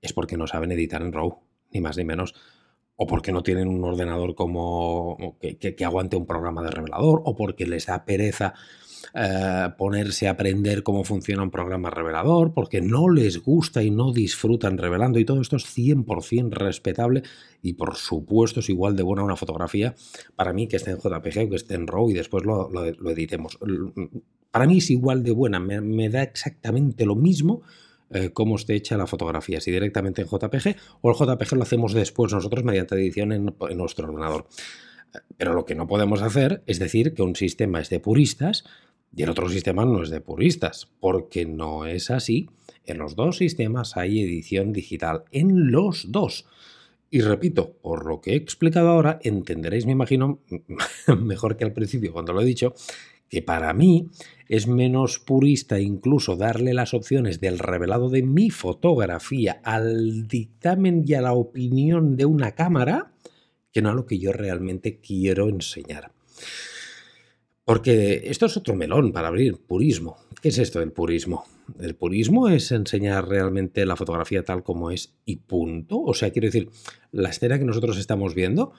Es 0.00 0.12
porque 0.12 0.36
no 0.36 0.46
saben 0.46 0.70
editar 0.70 1.02
en 1.02 1.12
RAW, 1.12 1.40
ni 1.72 1.80
más 1.80 1.96
ni 1.96 2.04
menos 2.04 2.34
o 2.96 3.08
porque 3.08 3.32
no 3.32 3.42
tienen 3.42 3.66
un 3.66 3.82
ordenador 3.82 4.36
como 4.36 5.36
que, 5.40 5.84
aguante 5.84 6.16
un 6.16 6.26
programa 6.26 6.62
de 6.62 6.70
revelador, 6.70 7.20
o 7.24 7.34
porque 7.34 7.66
les 7.66 7.86
da 7.86 8.04
pereza 8.04 8.54
eh, 9.14 9.68
ponerse 9.76 10.28
a 10.28 10.32
aprender 10.32 10.82
cómo 10.82 11.04
funciona 11.04 11.42
un 11.42 11.50
programa 11.50 11.90
revelador, 11.90 12.54
porque 12.54 12.80
no 12.80 13.08
les 13.08 13.42
gusta 13.42 13.82
y 13.82 13.90
no 13.90 14.12
disfrutan 14.12 14.78
revelando, 14.78 15.18
y 15.18 15.24
todo 15.24 15.40
esto 15.40 15.56
es 15.56 15.64
100% 15.64 16.52
respetable 16.52 17.22
y 17.62 17.74
por 17.74 17.96
supuesto 17.96 18.60
es 18.60 18.68
igual 18.68 18.96
de 18.96 19.02
buena 19.02 19.22
una 19.22 19.36
fotografía 19.36 19.94
para 20.36 20.52
mí 20.52 20.68
que 20.68 20.76
esté 20.76 20.90
en 20.90 20.98
JPG 20.98 21.46
o 21.46 21.50
que 21.50 21.56
esté 21.56 21.74
en 21.74 21.86
RAW 21.86 22.10
y 22.10 22.14
después 22.14 22.44
lo, 22.44 22.70
editemos. 23.10 23.58
Para 24.50 24.66
mí 24.66 24.78
es 24.78 24.90
igual 24.90 25.22
de 25.22 25.32
buena, 25.32 25.58
me, 25.60 26.08
da 26.08 26.22
exactamente 26.22 27.06
lo 27.06 27.16
mismo 27.16 27.62
eh, 28.10 28.30
cómo 28.32 28.56
esté 28.56 28.74
hecha 28.74 28.96
la 28.96 29.06
fotografía, 29.06 29.60
si 29.60 29.70
directamente 29.70 30.22
en 30.22 30.28
JPG 30.28 30.76
o 31.00 31.10
el 31.10 31.16
JPG 31.16 31.56
lo 31.56 31.62
hacemos 31.62 31.92
después 31.94 32.32
nosotros 32.32 32.64
mediante 32.64 32.94
edición 32.94 33.32
en 33.32 33.54
nuestro 33.76 34.08
ordenador. 34.08 34.46
Pero 35.36 35.54
lo 35.54 35.64
que 35.64 35.74
no 35.74 35.86
podemos 35.86 36.22
hacer 36.22 36.62
es 36.66 36.78
decir 36.78 37.14
que 37.14 37.22
un 37.22 37.36
sistema 37.36 37.80
es 37.80 37.90
de 37.90 38.00
puristas 38.00 38.64
y 39.16 39.22
el 39.22 39.30
otro 39.30 39.48
sistema 39.48 39.84
no 39.84 40.02
es 40.02 40.10
de 40.10 40.20
puristas, 40.20 40.88
porque 41.00 41.46
no 41.46 41.86
es 41.86 42.10
así. 42.10 42.48
En 42.84 42.98
los 42.98 43.16
dos 43.16 43.38
sistemas 43.38 43.96
hay 43.96 44.20
edición 44.20 44.72
digital, 44.72 45.24
en 45.30 45.70
los 45.70 46.10
dos. 46.10 46.46
Y 47.10 47.20
repito, 47.20 47.76
por 47.80 48.06
lo 48.06 48.20
que 48.20 48.32
he 48.32 48.36
explicado 48.36 48.88
ahora, 48.88 49.20
entenderéis, 49.22 49.86
me 49.86 49.92
imagino, 49.92 50.40
mejor 51.18 51.56
que 51.56 51.64
al 51.64 51.72
principio 51.72 52.12
cuando 52.12 52.32
lo 52.32 52.40
he 52.40 52.44
dicho, 52.44 52.74
que 53.28 53.40
para 53.40 53.72
mí 53.72 54.10
es 54.48 54.66
menos 54.66 55.18
purista 55.18 55.80
incluso 55.80 56.36
darle 56.36 56.74
las 56.74 56.92
opciones 56.92 57.40
del 57.40 57.58
revelado 57.58 58.10
de 58.10 58.22
mi 58.22 58.50
fotografía 58.50 59.60
al 59.64 60.26
dictamen 60.26 61.04
y 61.06 61.14
a 61.14 61.22
la 61.22 61.32
opinión 61.32 62.16
de 62.16 62.26
una 62.26 62.52
cámara 62.52 63.12
que 63.72 63.80
no 63.80 63.90
a 63.90 63.94
lo 63.94 64.06
que 64.06 64.18
yo 64.18 64.32
realmente 64.32 65.00
quiero 65.00 65.48
enseñar. 65.48 66.12
Porque 67.64 68.22
esto 68.26 68.46
es 68.46 68.56
otro 68.56 68.74
melón 68.74 69.12
para 69.12 69.28
abrir, 69.28 69.56
purismo. 69.56 70.18
¿Qué 70.42 70.48
es 70.48 70.58
esto 70.58 70.80
del 70.80 70.92
purismo? 70.92 71.44
El 71.80 71.94
purismo 71.94 72.48
es 72.48 72.70
enseñar 72.72 73.26
realmente 73.26 73.86
la 73.86 73.96
fotografía 73.96 74.44
tal 74.44 74.62
como 74.62 74.90
es 74.90 75.14
y 75.24 75.36
punto. 75.36 76.00
O 76.00 76.12
sea, 76.12 76.30
quiero 76.30 76.46
decir, 76.46 76.68
la 77.10 77.30
escena 77.30 77.58
que 77.58 77.64
nosotros 77.64 77.96
estamos 77.96 78.34
viendo, 78.34 78.72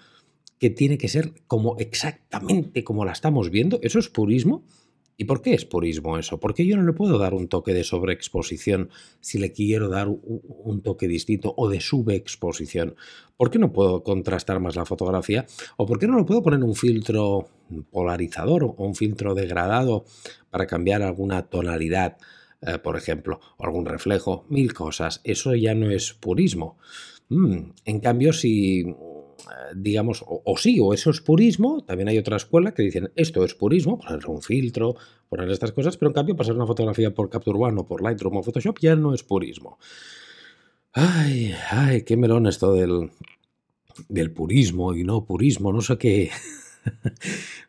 que 0.60 0.70
tiene 0.70 1.00
que 1.00 1.08
ser 1.08 1.34
como 1.48 1.78
exactamente 1.80 2.84
como 2.84 3.06
la 3.06 3.12
estamos 3.12 3.50
viendo, 3.50 3.80
¿eso 3.82 3.98
es 3.98 4.10
purismo? 4.10 4.64
¿Y 5.18 5.26
por 5.26 5.42
qué 5.42 5.54
es 5.54 5.66
purismo 5.66 6.18
eso? 6.18 6.40
Porque 6.40 6.66
yo 6.66 6.76
no 6.76 6.84
le 6.84 6.94
puedo 6.94 7.18
dar 7.18 7.34
un 7.34 7.48
toque 7.48 7.74
de 7.74 7.84
sobreexposición 7.84 8.90
si 9.22 9.38
le 9.38 9.52
quiero 9.54 9.88
dar 9.88 10.08
un 10.10 10.82
toque 10.82 11.08
distinto 11.08 11.54
o 11.56 11.70
de 11.70 11.80
subexposición. 11.80 12.96
¿Por 13.38 13.50
qué 13.50 13.60
no 13.60 13.72
puedo 13.72 14.04
contrastar 14.04 14.60
más 14.60 14.76
la 14.76 14.86
fotografía? 14.86 15.46
¿O 15.78 15.86
por 15.86 16.00
qué 16.00 16.08
no 16.08 16.18
le 16.18 16.26
puedo 16.26 16.44
poner 16.44 16.64
un 16.64 16.76
filtro 16.76 17.48
polarizador 17.92 18.64
o 18.64 18.76
un 18.78 18.96
filtro 18.96 19.36
degradado 19.36 20.06
para 20.50 20.68
cambiar 20.68 21.02
alguna 21.02 21.44
tonalidad, 21.44 22.18
eh, 22.62 22.78
por 22.80 22.98
ejemplo, 22.98 23.40
o 23.58 23.66
algún 23.66 23.86
reflejo? 23.86 24.46
Mil 24.50 24.74
cosas. 24.74 25.22
Eso 25.24 25.56
ya 25.56 25.76
no 25.76 25.92
es 25.92 26.14
purismo. 26.14 26.78
Mm, 27.30 27.72
en 27.86 28.00
cambio, 28.02 28.34
si 28.34 28.86
digamos, 29.76 30.24
o, 30.28 30.58
sí, 30.58 30.80
o 30.80 30.94
eso 30.94 31.10
es 31.10 31.22
purismo, 31.22 31.82
también 31.82 32.08
hay 32.08 32.18
otra 32.18 32.38
escuela 32.38 32.74
que 32.74 32.84
dicen 32.84 33.12
esto 33.16 33.44
es 33.44 33.54
purismo, 33.54 34.00
poner 34.00 34.26
un 34.28 34.42
filtro, 34.42 34.96
poner 35.30 35.50
estas 35.50 35.72
cosas, 35.72 35.98
pero 35.98 36.10
en 36.10 36.14
cambio 36.14 36.36
pasar 36.36 36.56
una 36.56 36.66
fotografía 36.66 37.14
por 37.14 37.30
Capture 37.30 37.58
One 37.58 37.82
o 37.82 37.88
por 37.88 38.02
Lightroom 38.02 38.38
o 38.38 38.44
Photoshop 38.44 38.80
ya 38.80 38.96
no 38.96 39.14
es 39.14 39.24
purismo. 39.24 39.78
Ay, 40.94 41.54
ay, 41.70 42.04
qué 42.04 42.16
melón 42.16 42.48
esto 42.48 42.74
del 42.74 44.32
purismo 44.32 44.94
y 44.94 45.04
no 45.04 45.26
purismo, 45.26 45.74
no 45.74 45.82
sé 45.82 45.98
qué. 45.98 46.32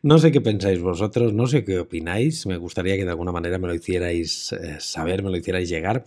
No 0.03 0.17
sé 0.17 0.31
qué 0.31 0.41
pensáis 0.41 0.79
vosotros, 0.79 1.33
no 1.33 1.47
sé 1.47 1.63
qué 1.63 1.79
opináis. 1.79 2.45
Me 2.45 2.57
gustaría 2.57 2.95
que 2.95 3.03
de 3.03 3.09
alguna 3.09 3.31
manera 3.31 3.57
me 3.57 3.67
lo 3.67 3.73
hicierais 3.73 4.51
eh, 4.53 4.77
saber, 4.79 5.23
me 5.23 5.29
lo 5.29 5.37
hicierais 5.37 5.69
llegar. 5.69 6.03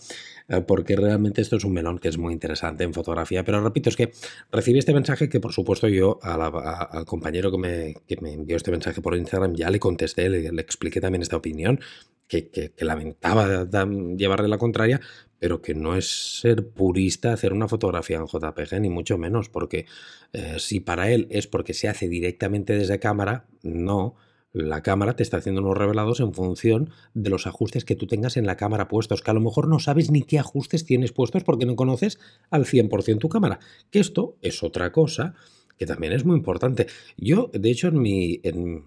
Eh, 0.51 0.63
porque 0.67 0.97
realmente 0.97 1.41
esto 1.41 1.57
es 1.57 1.65
un 1.65 1.73
melón 1.73 1.99
que 2.01 2.09
es 2.09 2.19
muy 2.19 2.33
interesante 2.33 2.83
en 2.83 2.93
fotografía. 2.93 3.45
Pero 3.45 3.63
repito, 3.63 3.89
es 3.89 3.97
que 3.97 4.13
recibí 4.51 4.79
este 4.79 4.93
mensaje 4.93 5.29
que 5.29 5.39
por 5.39 5.53
supuesto 5.53 5.87
yo 5.89 6.19
al 6.23 7.05
compañero 7.07 7.53
que 7.53 7.59
me, 7.59 7.95
envió 8.09 8.57
este 8.57 8.73
mensaje 8.73 9.01
por 9.01 9.17
Instagram 9.17 9.55
ya 9.55 9.71
le 9.71 9.79
contesté, 9.79 10.29
le, 10.29 10.49
expliqué 10.61 11.01
también 11.01 11.23
esta 11.23 11.37
opinión, 11.37 11.81
que, 12.27 12.73
lamentaba 12.81 13.69
llevarle 14.17 14.49
la 14.49 14.59
contraria, 14.59 15.01
pero 15.41 15.63
que 15.63 15.75
no 15.75 15.97
es 15.97 16.41
ser 16.41 16.69
purista 16.69 17.33
hacer 17.33 17.53
una 17.53 17.67
fotografía 17.67 18.19
en 18.19 18.27
JPG, 18.27 18.81
ni 18.81 18.91
mucho 18.91 19.19
menos, 19.19 19.49
porque 19.49 19.87
eh, 20.33 20.57
si 20.59 20.79
para 20.79 21.11
él 21.11 21.27
es 21.31 21.49
porque 21.49 21.75
se 21.75 21.89
hace 21.89 22.09
directamente 22.09 22.79
desde 22.79 23.01
cámara, 23.01 23.47
no 23.63 24.15
la 24.53 24.83
cámara 24.83 25.15
te 25.15 25.23
está 25.23 25.39
haciendo 25.39 25.61
unos 25.61 25.79
revelados 25.79 26.21
en 26.21 26.35
función 26.35 26.91
de 27.15 27.31
los 27.31 27.47
ajustes 27.47 27.85
que 27.85 27.95
tú 27.95 28.07
tengas 28.07 28.37
en 28.37 28.47
la 28.47 28.57
cámara 28.57 28.89
puestos, 28.89 29.23
que 29.23 29.31
a 29.31 29.35
lo 29.35 29.41
mejor 29.41 29.69
no 29.69 29.79
sabes 29.79 30.11
ni 30.11 30.23
qué 30.23 30.39
ajustes 30.39 30.85
tienes 30.85 31.13
puestos 31.13 31.45
porque 31.45 31.67
no 31.67 31.77
conoces 31.77 32.19
al 32.51 32.65
100% 32.65 33.19
tu 33.19 33.29
cámara. 33.29 33.61
Que 33.91 34.01
esto 34.01 34.37
es 34.43 34.63
otra 34.63 34.93
cosa 34.93 35.35
que 35.81 35.87
también 35.87 36.13
es 36.13 36.27
muy 36.27 36.37
importante. 36.37 36.89
Yo, 37.17 37.51
de 37.55 37.71
hecho, 37.71 37.89
en, 37.89 38.03
mi, 38.03 38.39
en, 38.43 38.85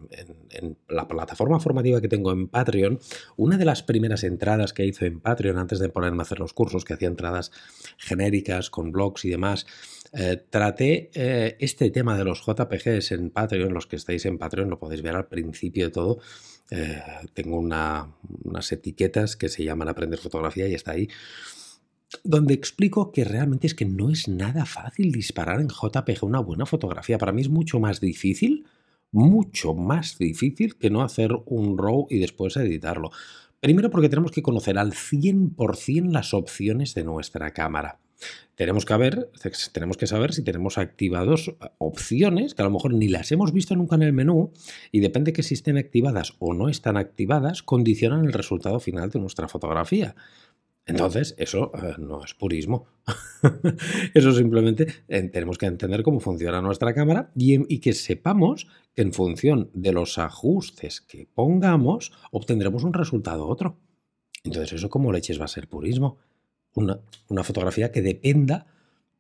la 0.88 1.08
plataforma 1.08 1.60
formativa 1.60 2.00
que 2.00 2.08
tengo 2.08 2.32
en 2.32 2.48
Patreon, 2.48 3.00
una 3.36 3.58
de 3.58 3.66
las 3.66 3.82
primeras 3.82 4.24
entradas 4.24 4.74
que 4.74 4.86
hice 4.86 5.08
en 5.08 5.20
Patreon 5.20 5.58
antes 5.58 5.80
de 5.80 5.90
ponerme 5.90 6.20
a 6.20 6.22
hacer 6.22 6.38
los 6.38 6.54
cursos, 6.54 6.86
que 6.86 6.94
hacía 6.94 7.08
entradas 7.08 7.52
genéricas 7.98 8.70
con 8.70 8.92
blogs 8.92 9.26
y 9.26 9.32
demás, 9.32 9.66
eh, 10.14 10.40
traté 10.48 11.10
eh, 11.16 11.58
este 11.60 11.90
tema 11.90 12.16
de 12.16 12.26
los 12.26 12.46
JPGs 12.46 13.14
en 13.14 13.32
Patreon, 13.32 13.74
los 13.74 13.88
que 13.88 13.96
estáis 13.96 14.28
en 14.28 14.38
Patreon 14.38 14.70
lo 14.70 14.78
podéis 14.78 15.02
ver 15.02 15.16
al 15.16 15.26
principio 15.26 15.86
de 15.86 15.92
todo. 15.92 16.20
Eh, 16.70 17.02
tengo 17.34 17.58
unas 17.58 18.72
etiquetas 18.72 19.36
que 19.36 19.50
se 19.50 19.64
llaman 19.64 19.90
Aprender 19.90 20.20
Fotografía 20.20 20.68
y 20.68 20.76
está 20.76 20.92
ahí 20.92 21.10
donde 22.24 22.54
explico 22.54 23.12
que 23.12 23.24
realmente 23.24 23.68
es 23.68 23.76
que 23.76 23.86
no 23.86 24.10
es 24.10 24.28
nada 24.28 24.66
fácil 24.66 25.12
disparar 25.12 25.60
en 25.62 25.70
JPG 25.70 26.24
una 26.24 26.40
buena 26.40 26.66
fotografía. 26.66 27.18
Para 27.18 27.32
mí 27.32 27.42
es 27.42 27.50
mucho 27.50 27.80
más 27.80 28.00
difícil, 28.00 28.66
mucho 29.12 29.74
más 29.74 30.18
difícil 30.18 30.76
que 30.76 30.90
no 30.90 31.02
hacer 31.02 31.32
un 31.46 31.78
RAW 31.78 32.08
y 32.10 32.20
después 32.20 32.58
editarlo. 32.58 33.12
Primero 33.60 33.90
porque 33.90 34.10
tenemos 34.10 34.32
que 34.32 34.42
conocer 34.42 34.78
al 34.78 34.92
100% 34.92 36.12
las 36.12 36.34
opciones 36.34 36.94
de 36.96 37.04
nuestra 37.06 37.52
cámara. 37.52 38.00
Tenemos 38.56 38.86
que, 38.86 38.96
ver, 38.98 39.32
tenemos 39.72 39.98
que 39.98 40.08
saber 40.08 40.34
si 40.34 40.44
tenemos 40.44 40.78
activados 40.78 41.48
eh, 41.48 41.70
opciones 41.78 42.54
que 42.54 42.62
a 42.62 42.66
lo 42.66 42.72
mejor 42.72 42.94
ni 42.94 43.08
las 43.08 43.32
hemos 43.32 43.52
visto 43.52 43.76
nunca 43.76 43.96
en 43.96 44.04
el 44.04 44.14
menú 44.14 44.52
y 44.92 45.00
depende 45.00 45.34
que 45.34 45.44
si 45.44 45.56
estén 45.56 45.78
activadas 45.78 46.34
o 46.40 46.54
no 46.54 46.70
están 46.70 46.98
activadas, 46.98 47.64
condicionan 47.64 48.26
el 48.26 48.34
resultado 48.34 48.80
final 48.80 49.10
de 49.10 49.20
nuestra 49.20 49.48
fotografía. 49.48 50.16
Entonces, 50.86 51.34
eso 51.38 51.72
eh, 51.76 51.96
no 51.98 52.24
es 52.24 52.34
purismo. 52.34 52.88
eso 54.14 54.34
simplemente 54.34 54.88
eh, 55.08 55.24
tenemos 55.30 55.58
que 55.58 55.66
entender 55.66 56.04
cómo 56.04 56.20
funciona 56.20 56.62
nuestra 56.62 56.94
cámara 56.94 57.32
y, 57.36 57.80
que 57.80 57.94
sepamos 57.94 58.68
que 58.94 59.02
en 59.02 59.14
función 59.14 59.70
de 59.74 59.94
los 59.94 60.18
ajustes 60.18 61.00
que 61.00 61.28
pongamos, 61.34 62.12
obtendremos 62.32 62.84
un 62.84 62.94
resultado 62.94 63.48
otro. 63.48 63.78
Entonces, 64.44 64.74
eso 64.74 64.90
como 64.90 65.14
leches 65.14 65.40
va 65.40 65.46
a 65.46 65.50
ser 65.50 65.70
purismo. 65.70 66.18
Una, 66.76 67.00
una, 67.30 67.44
fotografía 67.44 67.92
que 67.92 68.02
dependa 68.02 68.66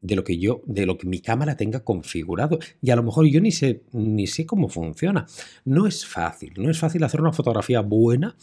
de 0.01 0.15
lo 0.15 0.23
que 0.23 0.37
yo, 0.37 0.63
de 0.65 0.85
lo 0.85 0.97
que 0.97 1.07
mi 1.07 1.21
cámara 1.21 1.55
tenga 1.55 1.85
configurado. 1.85 2.59
Y 2.81 2.89
a 2.89 2.95
lo 2.97 3.03
mejor 3.03 3.25
yo 3.27 3.39
ni 3.39 3.51
sé, 3.51 3.83
ni 3.93 4.27
sé 4.27 4.45
cómo 4.45 4.67
funciona. 4.67 5.27
No 5.63 5.87
es 5.87 6.05
fácil, 6.05 6.53
no 6.57 6.69
es 6.69 6.77
fácil 6.77 7.03
hacer 7.03 7.21
una 7.21 7.31
fotografía 7.31 7.79
buena 7.79 8.35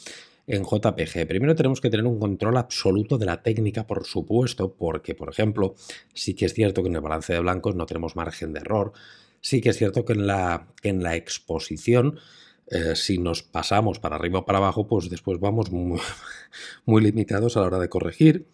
en 0.50 0.64
JPG. 0.64 1.26
Primero 1.26 1.54
tenemos 1.54 1.80
que 1.80 1.90
tener 1.90 2.07
un 2.07 2.19
control 2.19 2.57
absoluto 2.57 3.19
de 3.19 3.26
la 3.26 3.42
técnica, 3.42 3.87
por 3.87 4.04
supuesto, 4.04 4.75
porque, 4.75 5.14
por 5.14 5.28
ejemplo, 5.28 5.75
sí 6.12 6.35
que 6.35 6.47
es 6.47 6.54
cierto 6.54 6.83
que 6.83 6.88
en 6.88 6.97
el 6.97 7.00
balance 7.00 7.33
de 7.33 7.40
blancos 7.40 7.75
no 7.75 7.87
tenemos 7.87 8.16
margen 8.16 8.52
de 8.52 8.61
error. 8.61 8.92
Sí 9.40 9.61
que 9.61 9.71
es 9.71 9.78
cierto 9.78 10.04
que 10.04 10.12
en 10.12 10.26
la, 10.26 10.69
en 10.83 11.02
la 11.02 11.16
exposición, 11.16 12.19
eh, 12.66 12.95
si 12.95 13.19
nos 13.19 13.42
pasamos 13.42 13.99
para 13.99 14.16
arriba 14.16 14.40
o 14.40 14.45
para 14.45 14.59
abajo, 14.59 14.87
pues 14.87 15.09
después 15.09 15.40
vamos 15.40 15.71
muy, 15.71 16.00
muy 16.85 17.02
limitados 17.02 17.57
a 17.57 17.61
la 17.61 17.66
hora 17.66 17.78
de 17.78 17.88
corregir. 17.88 18.49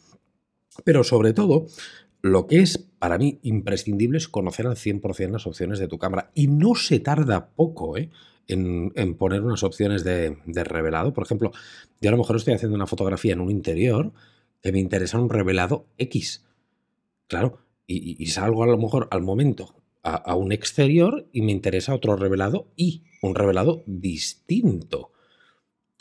Pero 0.84 1.04
sobre 1.04 1.32
todo, 1.32 1.66
lo 2.22 2.46
que 2.46 2.60
es 2.60 2.78
para 2.78 3.18
mí 3.18 3.40
imprescindible 3.42 4.18
es 4.18 4.28
conocer 4.28 4.66
al 4.66 4.76
100% 4.76 5.30
las 5.30 5.46
opciones 5.46 5.78
de 5.78 5.88
tu 5.88 5.98
cámara. 5.98 6.30
Y 6.34 6.48
no 6.48 6.74
se 6.74 7.00
tarda 7.00 7.50
poco, 7.50 7.96
¿eh? 7.96 8.10
En, 8.48 9.14
poner 9.16 9.42
unas 9.42 9.62
opciones 9.62 10.04
de, 10.04 10.36
revelado. 10.46 11.12
Por 11.12 11.24
ejemplo, 11.24 11.52
yo 12.00 12.08
a 12.08 12.12
lo 12.12 12.18
mejor 12.18 12.36
estoy 12.36 12.54
haciendo 12.54 12.76
una 12.76 12.86
fotografía 12.86 13.32
en 13.32 13.40
un 13.40 13.50
interior 13.50 14.12
que 14.62 14.72
me 14.72 14.78
interesa 14.78 15.18
un 15.18 15.30
revelado 15.30 15.86
X. 15.98 16.44
Claro, 17.28 17.58
y, 17.86 18.24
salgo 18.26 18.62
a 18.62 18.66
lo 18.66 18.78
mejor 18.78 19.08
al 19.10 19.22
momento 19.22 19.74
a, 20.02 20.34
un 20.36 20.52
exterior 20.52 21.28
y 21.32 21.42
me 21.42 21.52
interesa 21.52 21.94
otro 21.94 22.16
revelado 22.16 22.68
y 22.76 23.04
un 23.22 23.34
revelado 23.34 23.82
distinto. 23.86 25.12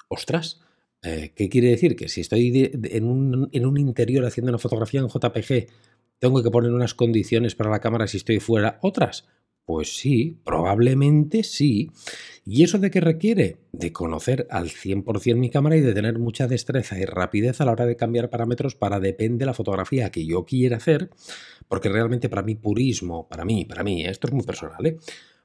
Ostras, 0.08 0.62
eh, 1.02 1.34
¿qué 1.36 1.50
quiere 1.50 1.70
decir? 1.70 1.96
Que 1.96 2.08
si 2.10 2.22
estoy 2.22 2.72
en, 2.74 3.06
un, 3.06 3.50
en 3.52 3.66
un 3.66 3.78
interior 3.78 4.25
haciendo 4.25 4.52
una 4.52 4.60
fotografía 4.60 5.00
en 5.00 5.08
JPG, 5.08 5.68
tengo 6.20 6.44
que 6.44 6.52
poner 6.52 6.72
unas 6.72 6.94
condiciones 6.94 7.56
para 7.56 7.72
la 7.72 7.80
cámara 7.80 8.08
si 8.08 8.18
estoy 8.18 8.40
fuera, 8.40 8.80
otras. 8.82 9.28
Pues 9.66 9.98
sí, 9.98 10.38
probablemente 10.44 11.44
sí. 11.44 11.90
¿Y 12.46 12.64
eso 12.64 12.78
de 12.78 12.92
qué 12.92 13.02
requiere? 13.02 13.58
De 13.72 13.92
conocer 13.92 14.46
al 14.52 14.70
100% 14.70 15.38
mi 15.38 15.50
cámara 15.50 15.76
y 15.76 15.82
de 15.82 15.94
tener 15.94 16.20
mucha 16.20 16.48
destreza 16.48 17.00
y 17.00 17.06
rapidez 17.06 17.62
a 17.62 17.66
la 17.66 17.72
hora 17.72 17.88
de 17.88 17.96
cambiar 17.96 18.30
parámetros 18.30 18.76
para 18.76 19.00
depende 19.00 19.40
de 19.40 19.46
la 19.48 19.56
fotografía 19.56 20.12
que 20.12 20.24
yo 20.24 20.46
quiera 20.46 20.78
hacer, 20.78 21.10
porque 21.68 21.90
realmente 21.90 22.30
para 22.30 22.44
mí 22.44 22.54
purismo, 22.54 23.28
para 23.28 23.44
mí, 23.44 23.66
para 23.66 23.84
mí, 23.84 24.06
esto 24.06 24.28
es 24.28 24.34
muy 24.34 24.44
personal, 24.44 24.86
¿eh? 24.86 24.98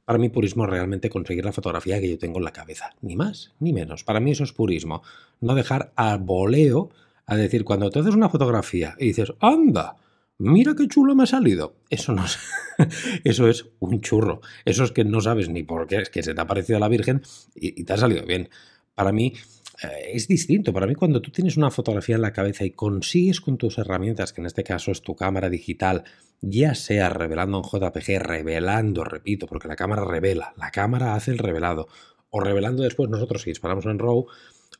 Para 0.05 0.19
mí 0.19 0.29
purismo 0.29 0.65
es 0.65 0.71
realmente 0.71 1.09
conseguir 1.09 1.45
la 1.45 1.53
fotografía 1.53 2.01
que 2.01 2.11
yo 2.11 2.19
tengo 2.19 2.39
en 2.39 2.45
la 2.45 2.53
cabeza, 2.53 2.95
ni 3.01 3.17
más 3.17 3.53
ni 3.59 3.73
menos. 3.73 4.05
Para 4.05 4.21
mí 4.21 4.33
eso 4.33 4.45
es 4.45 4.53
purismo, 4.53 5.03
no 5.41 5.55
dejar 5.55 5.93
a 5.97 6.17
voleo 6.19 6.91
a 7.27 7.37
decir 7.37 7.65
cuando 7.65 7.89
te 7.91 8.01
haces 8.01 8.15
una 8.15 8.29
fotografía 8.29 8.97
y 8.99 9.07
dices, 9.07 9.33
anda, 9.41 9.97
mira 10.41 10.75
qué 10.77 10.89
chulo 10.89 11.15
me 11.15 11.25
ha 11.25 11.27
salido. 11.27 11.77
Eso 11.91 12.13
no 12.13 12.25
es, 12.25 12.39
eso 13.25 13.49
es 13.49 13.67
un 13.79 14.01
churro. 14.01 14.41
Eso 14.65 14.85
es 14.85 14.93
que 14.93 15.05
no 15.05 15.21
sabes 15.21 15.49
ni 15.49 15.63
por 15.63 15.87
qué, 15.87 15.99
es 15.99 16.11
que 16.11 16.23
se 16.23 16.35
te 16.35 16.41
ha 16.41 16.47
parecido 16.47 16.79
a 16.79 16.81
la 16.81 16.89
Virgen 16.89 17.23
y, 17.55 17.85
te 17.85 17.93
ha 17.93 17.97
salido 17.97 18.25
bien. 18.27 18.49
Para 18.95 19.13
mí 19.13 19.35
eh, 19.83 20.13
es 20.15 20.27
distinto. 20.27 20.73
Para 20.73 20.87
mí 20.87 20.95
cuando 20.95 21.21
tú 21.21 21.31
tienes 21.31 21.57
una 21.57 21.71
fotografía 21.71 22.17
en 22.17 22.23
la 22.23 22.33
cabeza 22.33 22.65
y 22.65 22.71
consigues 22.71 23.41
con 23.41 23.59
tus 23.59 23.79
herramientas, 23.79 24.33
que 24.33 24.41
en 24.41 24.47
este 24.47 24.65
caso 24.65 24.91
es 24.91 25.03
tu 25.03 25.15
cámara 25.15 25.51
digital, 25.51 26.05
ya 26.41 26.75
sea 26.75 27.11
revelando 27.11 27.59
en 27.59 27.65
JPG, 27.65 28.19
revelando, 28.19 29.05
repito, 29.05 29.47
porque 29.47 29.69
la 29.69 29.77
cámara 29.77 30.05
revela, 30.05 30.55
la 30.57 30.71
cámara 30.71 31.15
hace 31.15 31.33
el 31.33 31.39
revelado, 31.39 31.87
o 32.31 32.41
revelando 32.41 32.83
después 32.83 33.11
nosotros 33.11 33.43
si 33.43 33.51
disparamos 33.51 33.85
en 33.87 33.99
RAW, 33.99 34.27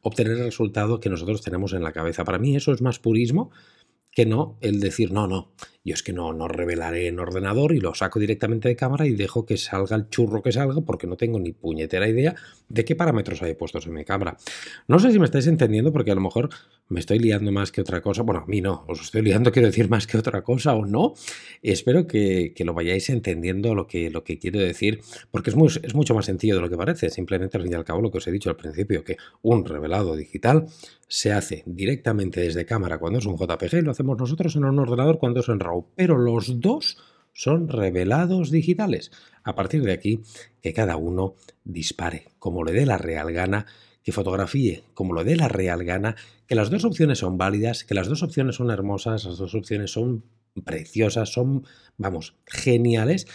obtener 0.03 0.33
el 0.33 0.45
resultado 0.45 1.01
que 1.01 1.11
nosotros 1.11 1.43
tenemos 1.43 1.75
en 1.75 1.83
la 1.83 1.93
cabeza. 1.93 2.25
Para 2.25 2.39
mí 2.39 2.57
eso 2.57 2.73
es 2.73 2.81
más 2.81 2.99
purismo 2.99 3.51
que 4.13 4.27
no 4.27 4.59
el 4.61 4.81
decir, 4.81 5.13
no, 5.13 5.27
no, 5.27 5.53
yo 5.83 5.95
es 5.95 6.03
que 6.03 6.13
no, 6.13 6.33
no 6.33 6.47
revelaré 6.47 7.07
en 7.07 7.19
ordenador 7.19 7.73
y 7.73 7.81
lo 7.81 7.95
saco 7.95 8.19
directamente 8.19 8.69
de 8.69 8.77
cámara 8.77 9.07
y 9.07 9.15
dejo 9.15 9.47
que 9.47 9.57
salga 9.57 9.97
el 9.97 10.09
churro 10.11 10.43
que 10.43 10.53
salga 10.53 10.83
porque 10.83 11.07
no 11.07 11.17
tengo 11.17 11.39
ni 11.41 11.53
puñetera 11.53 12.07
idea 12.07 12.35
de 12.69 12.85
qué 12.85 12.95
parámetros 12.95 13.41
hay 13.43 13.55
puestos 13.55 13.87
en 13.87 13.95
mi 13.95 14.05
cámara. 14.05 14.37
No 14.89 14.99
sé 14.99 15.11
si 15.11 15.19
me 15.19 15.25
estáis 15.25 15.47
entendiendo 15.47 15.93
porque 15.93 16.11
a 16.11 16.15
lo 16.15 16.21
mejor 16.21 16.51
me 16.89 17.01
estoy 17.01 17.19
liando 17.19 17.51
más 17.51 17.73
que 17.73 17.81
otra 17.81 18.03
cosa. 18.03 18.23
Bueno, 18.23 18.43
a 18.43 18.47
mí 18.47 18.61
no, 18.61 18.85
os 18.89 19.01
estoy 19.01 19.23
liando, 19.23 19.53
quiero 19.53 19.69
decir, 19.69 19.89
más 19.89 20.07
que 20.07 20.19
otra 20.19 20.43
cosa 20.43 20.75
o 20.75 20.85
no. 20.85 21.15
Espero 21.63 22.07
que, 22.07 22.53
lo 22.59 22.75
vayáis 22.75 23.09
entendiendo 23.09 23.75
lo 23.75 23.87
que, 23.87 24.11
lo 24.11 24.23
que 24.23 24.39
quiero 24.39 24.61
decir 24.61 25.01
porque 25.31 25.51
es, 25.51 25.81
es 25.83 25.95
mucho 25.95 26.15
más 26.15 26.27
sencillo 26.27 26.57
de 26.57 26.61
lo 26.61 26.69
que 26.69 26.77
parece. 26.77 27.09
Simplemente, 27.09 27.57
al 27.57 27.63
fin 27.63 27.73
y 27.73 27.75
al 27.75 27.85
cabo, 27.85 28.03
lo 28.03 28.11
que 28.11 28.19
os 28.19 28.27
he 28.27 28.33
dicho 28.33 28.51
al 28.51 28.57
principio, 28.57 29.03
que 29.03 29.17
un 29.41 29.65
revelado 29.65 30.15
digital 30.15 30.67
se 31.11 31.33
hace 31.33 31.65
directamente 31.67 32.41
desde 32.41 32.65
cámara 32.65 32.99
cuando 32.99 33.19
es 33.19 33.27
un 33.27 33.37
JPG 33.37 33.79
y 33.79 33.83
lo 33.83 33.91
hacemos 33.91 34.17
nosotros 34.17 34.55
en 34.55 34.65
un 34.65 34.79
ordenador 34.79 35.19
cuando 35.19 35.41
es 35.41 35.49
en 35.49 35.59
RAW, 35.59 35.70
pero 35.97 36.19
los 36.19 36.61
dos 36.61 36.99
son 37.33 37.69
revelados 37.69 38.51
digitales. 38.51 39.11
A 39.45 39.55
partir 39.55 39.83
de 39.83 39.93
aquí, 39.93 40.21
que 40.63 40.73
cada 40.73 40.97
uno 40.97 41.35
dispare 41.65 42.29
como 42.39 42.65
le 42.65 42.73
dé 42.73 42.87
la 42.87 42.99
real 42.99 43.33
gana, 43.33 43.67
que 44.03 44.13
fotografíe 44.13 44.85
como 44.95 45.15
le 45.15 45.25
dé 45.25 45.37
la 45.37 45.49
real 45.49 45.85
gana, 45.85 46.17
que 46.47 46.55
las 46.55 46.71
dos 46.71 46.85
opciones 46.85 47.19
son 47.19 47.39
válidas, 47.39 47.85
que 47.85 47.95
las 47.95 48.09
dos 48.09 48.23
opciones 48.23 48.57
son 48.57 48.71
hermosas, 48.71 49.25
las 49.25 49.39
dos 49.39 49.55
opciones 49.55 49.93
son 49.93 50.25
preciosas, 50.65 51.33
son, 51.33 51.65
vamos, 51.97 52.35
geniales 52.47 53.27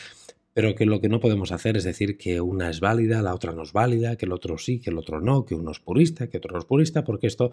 pero 0.55 0.73
que 0.73 0.85
lo 0.85 1.01
que 1.01 1.09
no 1.09 1.19
podemos 1.19 1.51
hacer 1.51 1.75
es 1.75 1.83
decir 1.83 2.17
que 2.17 2.39
una 2.39 2.69
es 2.69 2.79
válida, 2.79 3.21
la 3.21 3.35
otra 3.35 3.51
no 3.51 3.63
es 3.63 3.73
válida, 3.73 4.15
que 4.15 4.25
el 4.25 4.31
otro 4.31 4.57
sí, 4.57 4.79
que 4.79 4.89
el 4.89 4.97
otro 4.97 5.19
no, 5.19 5.45
que 5.45 5.53
uno 5.53 5.71
es 5.71 5.79
purista, 5.79 6.29
que 6.29 6.37
otro 6.37 6.53
no 6.53 6.59
es 6.59 6.65
purista, 6.65 7.03
porque 7.03 7.27
esto 7.27 7.51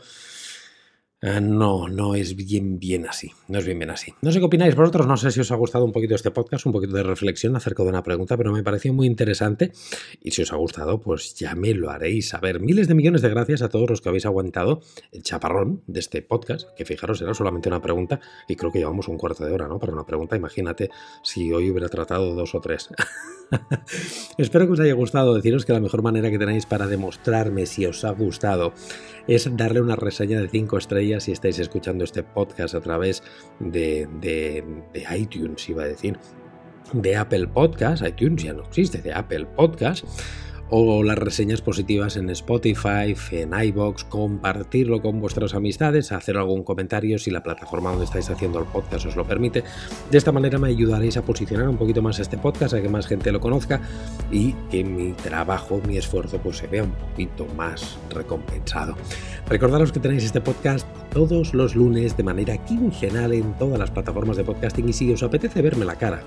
no, 1.22 1.86
no 1.88 2.16
es 2.16 2.34
bien, 2.34 2.80
bien 2.80 3.06
así. 3.06 3.30
No 3.46 3.60
es 3.60 3.64
bien, 3.64 3.78
bien 3.78 3.90
así. 3.90 4.12
No 4.22 4.32
sé 4.32 4.40
qué 4.40 4.44
opináis 4.44 4.74
vosotros. 4.74 5.06
No 5.06 5.16
sé 5.16 5.30
si 5.30 5.38
os 5.38 5.52
ha 5.52 5.54
gustado 5.54 5.84
un 5.84 5.92
poquito 5.92 6.16
este 6.16 6.32
podcast, 6.32 6.66
un 6.66 6.72
poquito 6.72 6.96
de 6.96 7.04
reflexión 7.04 7.54
acerca 7.54 7.84
de 7.84 7.90
una 7.90 8.02
pregunta, 8.02 8.36
pero 8.36 8.52
me 8.52 8.64
pareció 8.64 8.92
muy 8.92 9.06
interesante. 9.06 9.70
Y 10.20 10.32
si 10.32 10.42
os 10.42 10.52
ha 10.52 10.56
gustado, 10.56 11.00
pues 11.00 11.36
ya 11.36 11.54
me 11.54 11.74
lo 11.74 11.90
haréis 11.90 12.30
saber. 12.30 12.58
Miles 12.58 12.88
de 12.88 12.94
millones 12.94 13.22
de 13.22 13.28
gracias 13.28 13.62
a 13.62 13.68
todos 13.68 13.88
los 13.88 14.00
que 14.00 14.08
habéis 14.08 14.26
aguantado 14.26 14.80
el 15.12 15.22
chaparrón 15.22 15.82
de 15.86 16.00
este 16.00 16.22
podcast, 16.22 16.68
que 16.74 16.84
fijaros, 16.84 17.22
era 17.22 17.34
solamente 17.34 17.68
una 17.68 17.80
pregunta 17.80 18.18
y 18.48 18.56
creo 18.56 18.72
que 18.72 18.80
llevamos 18.80 19.06
un 19.06 19.16
cuarto 19.16 19.44
de 19.44 19.52
hora, 19.52 19.68
¿no? 19.68 19.78
Para 19.78 19.92
una 19.92 20.04
pregunta. 20.04 20.36
Imagínate 20.36 20.90
si 21.22 21.52
hoy 21.52 21.70
hubiera 21.70 21.88
tratado 21.88 22.34
dos 22.34 22.52
o 22.56 22.60
tres. 22.60 22.88
Espero 24.38 24.66
que 24.66 24.72
os 24.72 24.80
haya 24.80 24.94
gustado. 24.94 25.34
Deciros 25.34 25.64
que 25.64 25.72
la 25.72 25.80
mejor 25.80 26.02
manera 26.02 26.30
que 26.30 26.38
tenéis 26.38 26.66
para 26.66 26.88
demostrarme 26.88 27.66
si 27.66 27.86
os 27.86 28.04
ha 28.04 28.10
gustado 28.10 28.72
es 29.26 29.48
darle 29.56 29.80
una 29.80 29.96
reseña 29.96 30.40
de 30.40 30.48
5 30.48 30.78
estrellas 30.78 31.24
si 31.24 31.32
estáis 31.32 31.58
escuchando 31.58 32.04
este 32.04 32.22
podcast 32.22 32.74
a 32.74 32.80
través 32.80 33.22
de, 33.60 34.08
de, 34.20 34.64
de 34.92 35.16
iTunes, 35.16 35.68
iba 35.68 35.84
a 35.84 35.88
decir 35.88 36.18
de 36.92 37.16
Apple 37.16 37.46
Podcast, 37.48 38.06
iTunes 38.06 38.42
ya 38.42 38.52
no 38.52 38.62
existe, 38.64 39.00
de 39.00 39.12
Apple 39.12 39.46
Podcast 39.46 40.04
o 40.70 41.02
las 41.02 41.18
reseñas 41.18 41.60
positivas 41.60 42.16
en 42.16 42.30
Spotify, 42.30 43.14
en 43.30 43.52
iBox, 43.52 44.04
compartirlo 44.04 45.02
con 45.02 45.20
vuestras 45.20 45.54
amistades, 45.54 46.12
hacer 46.12 46.36
algún 46.36 46.62
comentario 46.62 47.18
si 47.18 47.30
la 47.30 47.42
plataforma 47.42 47.90
donde 47.90 48.06
estáis 48.06 48.30
haciendo 48.30 48.58
el 48.58 48.64
podcast 48.66 49.06
os 49.06 49.16
lo 49.16 49.26
permite. 49.26 49.64
De 50.10 50.18
esta 50.18 50.32
manera 50.32 50.58
me 50.58 50.68
ayudaréis 50.68 51.16
a 51.16 51.22
posicionar 51.22 51.68
un 51.68 51.76
poquito 51.76 52.02
más 52.02 52.18
este 52.18 52.38
podcast, 52.38 52.74
a 52.74 52.80
que 52.80 52.88
más 52.88 53.06
gente 53.06 53.32
lo 53.32 53.40
conozca 53.40 53.80
y 54.30 54.52
que 54.70 54.82
mi 54.82 55.12
trabajo, 55.12 55.80
mi 55.86 55.98
esfuerzo, 55.98 56.38
pues 56.38 56.58
se 56.58 56.66
vea 56.66 56.84
un 56.84 56.92
poquito 56.92 57.46
más 57.54 57.98
recompensado. 58.10 58.96
Recordaros 59.48 59.92
que 59.92 60.00
tenéis 60.00 60.24
este 60.24 60.40
podcast 60.40 60.86
todos 61.12 61.52
los 61.52 61.74
lunes 61.74 62.16
de 62.16 62.22
manera 62.22 62.56
quincenal 62.64 63.34
en 63.34 63.52
todas 63.58 63.78
las 63.78 63.90
plataformas 63.90 64.36
de 64.36 64.44
podcasting 64.44 64.88
y 64.88 64.92
si 64.92 65.12
os 65.12 65.22
apetece 65.22 65.60
verme 65.60 65.84
la 65.84 65.96
cara, 65.96 66.22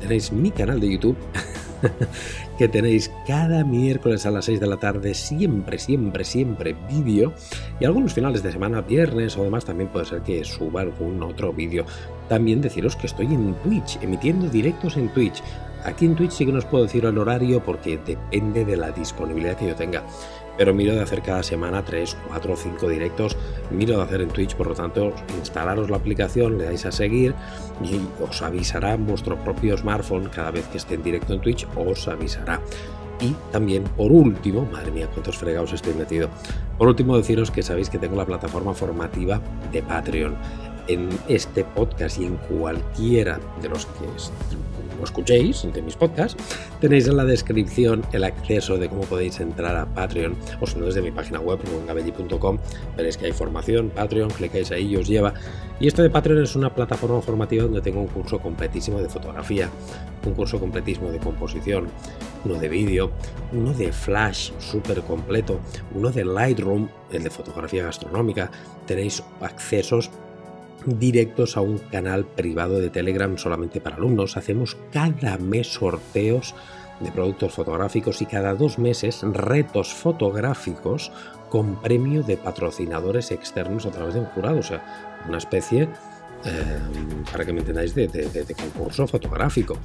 tenéis 0.00 0.30
mi 0.32 0.50
canal 0.50 0.78
de 0.78 0.92
YouTube 0.92 1.16
que 2.58 2.68
tenéis 2.68 3.10
cada 3.26 3.64
miércoles 3.64 4.26
a 4.26 4.30
las 4.30 4.44
6 4.46 4.60
de 4.60 4.66
la 4.66 4.76
tarde, 4.76 5.14
siempre, 5.14 5.78
siempre, 5.78 6.24
siempre 6.24 6.76
vídeo. 6.88 7.32
Y 7.78 7.84
algunos 7.84 8.12
finales 8.12 8.42
de 8.42 8.52
semana, 8.52 8.80
viernes 8.80 9.36
o 9.36 9.44
demás, 9.44 9.64
también 9.64 9.90
puede 9.90 10.06
ser 10.06 10.22
que 10.22 10.44
suba 10.44 10.82
algún 10.82 11.22
otro 11.22 11.52
vídeo. 11.52 11.84
También 12.28 12.60
deciros 12.60 12.96
que 12.96 13.06
estoy 13.06 13.26
en 13.26 13.54
Twitch, 13.62 13.98
emitiendo 14.02 14.48
directos 14.48 14.96
en 14.96 15.08
Twitch. 15.08 15.42
Aquí 15.84 16.04
en 16.04 16.14
Twitch 16.14 16.32
sí 16.32 16.46
que 16.46 16.52
no 16.52 16.58
os 16.58 16.66
puedo 16.66 16.84
decir 16.84 17.04
el 17.06 17.16
horario 17.16 17.62
porque 17.64 17.98
depende 17.98 18.64
de 18.64 18.76
la 18.76 18.90
disponibilidad 18.90 19.56
que 19.56 19.68
yo 19.68 19.74
tenga 19.74 20.04
pero 20.56 20.74
miro 20.74 20.94
de 20.94 21.00
hacer 21.00 21.22
cada 21.22 21.42
semana 21.42 21.84
3, 21.84 22.16
4 22.28 22.52
o 22.52 22.56
5 22.56 22.88
directos, 22.88 23.36
miro 23.70 23.96
de 23.96 24.02
hacer 24.02 24.20
en 24.20 24.28
Twitch, 24.28 24.54
por 24.54 24.68
lo 24.68 24.74
tanto, 24.74 25.12
instalaros 25.38 25.90
la 25.90 25.96
aplicación, 25.96 26.58
le 26.58 26.64
dais 26.64 26.84
a 26.86 26.92
seguir 26.92 27.34
y 27.82 28.00
os 28.22 28.42
avisará 28.42 28.96
vuestro 28.96 29.36
propio 29.36 29.76
smartphone 29.76 30.28
cada 30.28 30.50
vez 30.50 30.66
que 30.68 30.78
esté 30.78 30.94
en 30.94 31.02
directo 31.02 31.34
en 31.34 31.40
Twitch, 31.40 31.66
os 31.76 32.08
avisará. 32.08 32.60
Y 33.20 33.34
también, 33.52 33.84
por 33.84 34.10
último, 34.12 34.66
madre 34.72 34.90
mía, 34.90 35.08
cuántos 35.12 35.36
fregados 35.36 35.72
estoy 35.72 35.94
metido. 35.94 36.30
Por 36.78 36.88
último, 36.88 37.16
deciros 37.16 37.50
que 37.50 37.62
sabéis 37.62 37.90
que 37.90 37.98
tengo 37.98 38.16
la 38.16 38.24
plataforma 38.24 38.72
formativa 38.72 39.40
de 39.70 39.82
Patreon. 39.82 40.34
En 40.88 41.08
este 41.28 41.64
podcast 41.64 42.18
y 42.18 42.24
en 42.24 42.36
cualquiera 42.36 43.38
de 43.60 43.68
los 43.68 43.86
que 43.86 44.06
escuchéis 45.04 45.66
de 45.72 45.82
mis 45.82 45.96
podcasts, 45.96 46.42
tenéis 46.80 47.06
en 47.08 47.16
la 47.16 47.24
descripción 47.24 48.04
el 48.12 48.24
acceso 48.24 48.78
de 48.78 48.88
cómo 48.88 49.02
podéis 49.02 49.40
entrar 49.40 49.76
a 49.76 49.86
Patreon, 49.86 50.36
o 50.60 50.66
si 50.66 50.78
no 50.78 50.86
desde 50.86 51.02
mi 51.02 51.10
página 51.10 51.40
web, 51.40 51.58
gabelli.com, 51.86 52.58
veréis 52.96 53.16
que 53.16 53.26
hay 53.26 53.32
formación, 53.32 53.90
Patreon, 53.90 54.30
clicáis 54.30 54.70
ahí 54.70 54.86
y 54.92 54.96
os 54.96 55.08
lleva. 55.08 55.34
Y 55.78 55.86
esto 55.86 56.02
de 56.02 56.10
Patreon 56.10 56.42
es 56.42 56.56
una 56.56 56.74
plataforma 56.74 57.20
formativa 57.22 57.64
donde 57.64 57.80
tengo 57.80 58.00
un 58.00 58.08
curso 58.08 58.38
completísimo 58.38 59.00
de 59.00 59.08
fotografía, 59.08 59.68
un 60.26 60.34
curso 60.34 60.60
completísimo 60.60 61.10
de 61.10 61.18
composición, 61.18 61.88
uno 62.44 62.54
de 62.54 62.68
vídeo, 62.68 63.10
uno 63.52 63.72
de 63.72 63.92
Flash 63.92 64.52
súper 64.58 65.02
completo, 65.02 65.60
uno 65.94 66.10
de 66.10 66.24
Lightroom, 66.24 66.88
el 67.12 67.22
de 67.22 67.30
fotografía 67.30 67.84
gastronómica, 67.84 68.50
tenéis 68.86 69.22
accesos 69.40 70.10
directos 70.86 71.56
a 71.56 71.60
un 71.60 71.78
canal 71.78 72.24
privado 72.24 72.80
de 72.80 72.90
Telegram 72.90 73.36
solamente 73.38 73.80
para 73.80 73.96
alumnos. 73.96 74.36
Hacemos 74.36 74.76
cada 74.92 75.38
mes 75.38 75.68
sorteos 75.68 76.54
de 77.00 77.10
productos 77.10 77.54
fotográficos 77.54 78.20
y 78.22 78.26
cada 78.26 78.54
dos 78.54 78.78
meses 78.78 79.22
retos 79.22 79.92
fotográficos 79.94 81.12
con 81.48 81.80
premio 81.80 82.22
de 82.22 82.36
patrocinadores 82.36 83.30
externos 83.30 83.86
a 83.86 83.90
través 83.90 84.14
de 84.14 84.20
un 84.20 84.26
jurado. 84.26 84.58
O 84.58 84.62
sea, 84.62 85.18
una 85.28 85.38
especie 85.38 85.88
Em, 86.44 87.22
para 87.30 87.44
que 87.44 87.52
me 87.52 87.60
entendáis, 87.60 87.94
de, 87.94 88.08
concurso 88.56 89.06
fotográfico. 89.06 89.76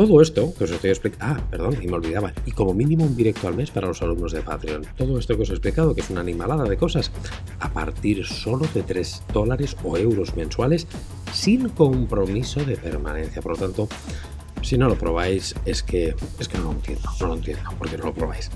Todo 0.00 0.22
esto 0.22 0.54
que 0.56 0.64
os 0.64 0.70
estoy 0.70 0.88
explicando, 0.88 1.26
ah, 1.26 1.46
perdón, 1.50 1.76
y 1.82 1.86
me 1.86 1.92
olvidaba, 1.92 2.32
y 2.46 2.52
como 2.52 2.72
mínimo 2.72 3.04
un 3.04 3.14
directo 3.14 3.48
al 3.48 3.54
mes 3.54 3.70
para 3.70 3.86
los 3.86 4.00
alumnos 4.00 4.32
de 4.32 4.40
Patreon. 4.40 4.86
Todo 4.96 5.18
esto 5.18 5.36
que 5.36 5.42
os 5.42 5.50
he 5.50 5.52
explicado, 5.52 5.94
que 5.94 6.00
es 6.00 6.08
una 6.08 6.22
animalada 6.22 6.64
de 6.64 6.78
cosas, 6.78 7.12
a 7.58 7.70
partir 7.70 8.24
solo 8.24 8.66
de 8.72 8.82
3 8.82 9.24
dólares 9.34 9.76
o 9.84 9.98
euros 9.98 10.34
mensuales, 10.36 10.86
sin 11.34 11.68
compromiso 11.68 12.64
de 12.64 12.78
permanencia. 12.78 13.42
Por 13.42 13.52
lo 13.52 13.58
tanto, 13.58 13.88
si 14.62 14.78
no 14.78 14.88
lo 14.88 14.96
probáis, 14.96 15.54
es 15.66 15.82
que, 15.82 16.16
es 16.38 16.48
que 16.48 16.56
no 16.56 16.64
lo 16.64 16.72
entiendo, 16.72 17.06
no 17.20 17.26
lo 17.26 17.34
entiendo, 17.34 17.70
porque 17.76 17.98
no 17.98 18.04
lo 18.06 18.14
probáis. 18.14 18.50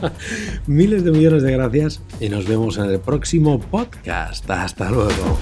Miles 0.66 1.04
de 1.04 1.10
millones 1.10 1.42
de 1.42 1.52
gracias 1.52 2.00
y 2.20 2.30
nos 2.30 2.48
vemos 2.48 2.78
en 2.78 2.86
el 2.86 3.00
próximo 3.00 3.60
podcast. 3.60 4.48
Hasta 4.48 4.90
luego. 4.90 5.38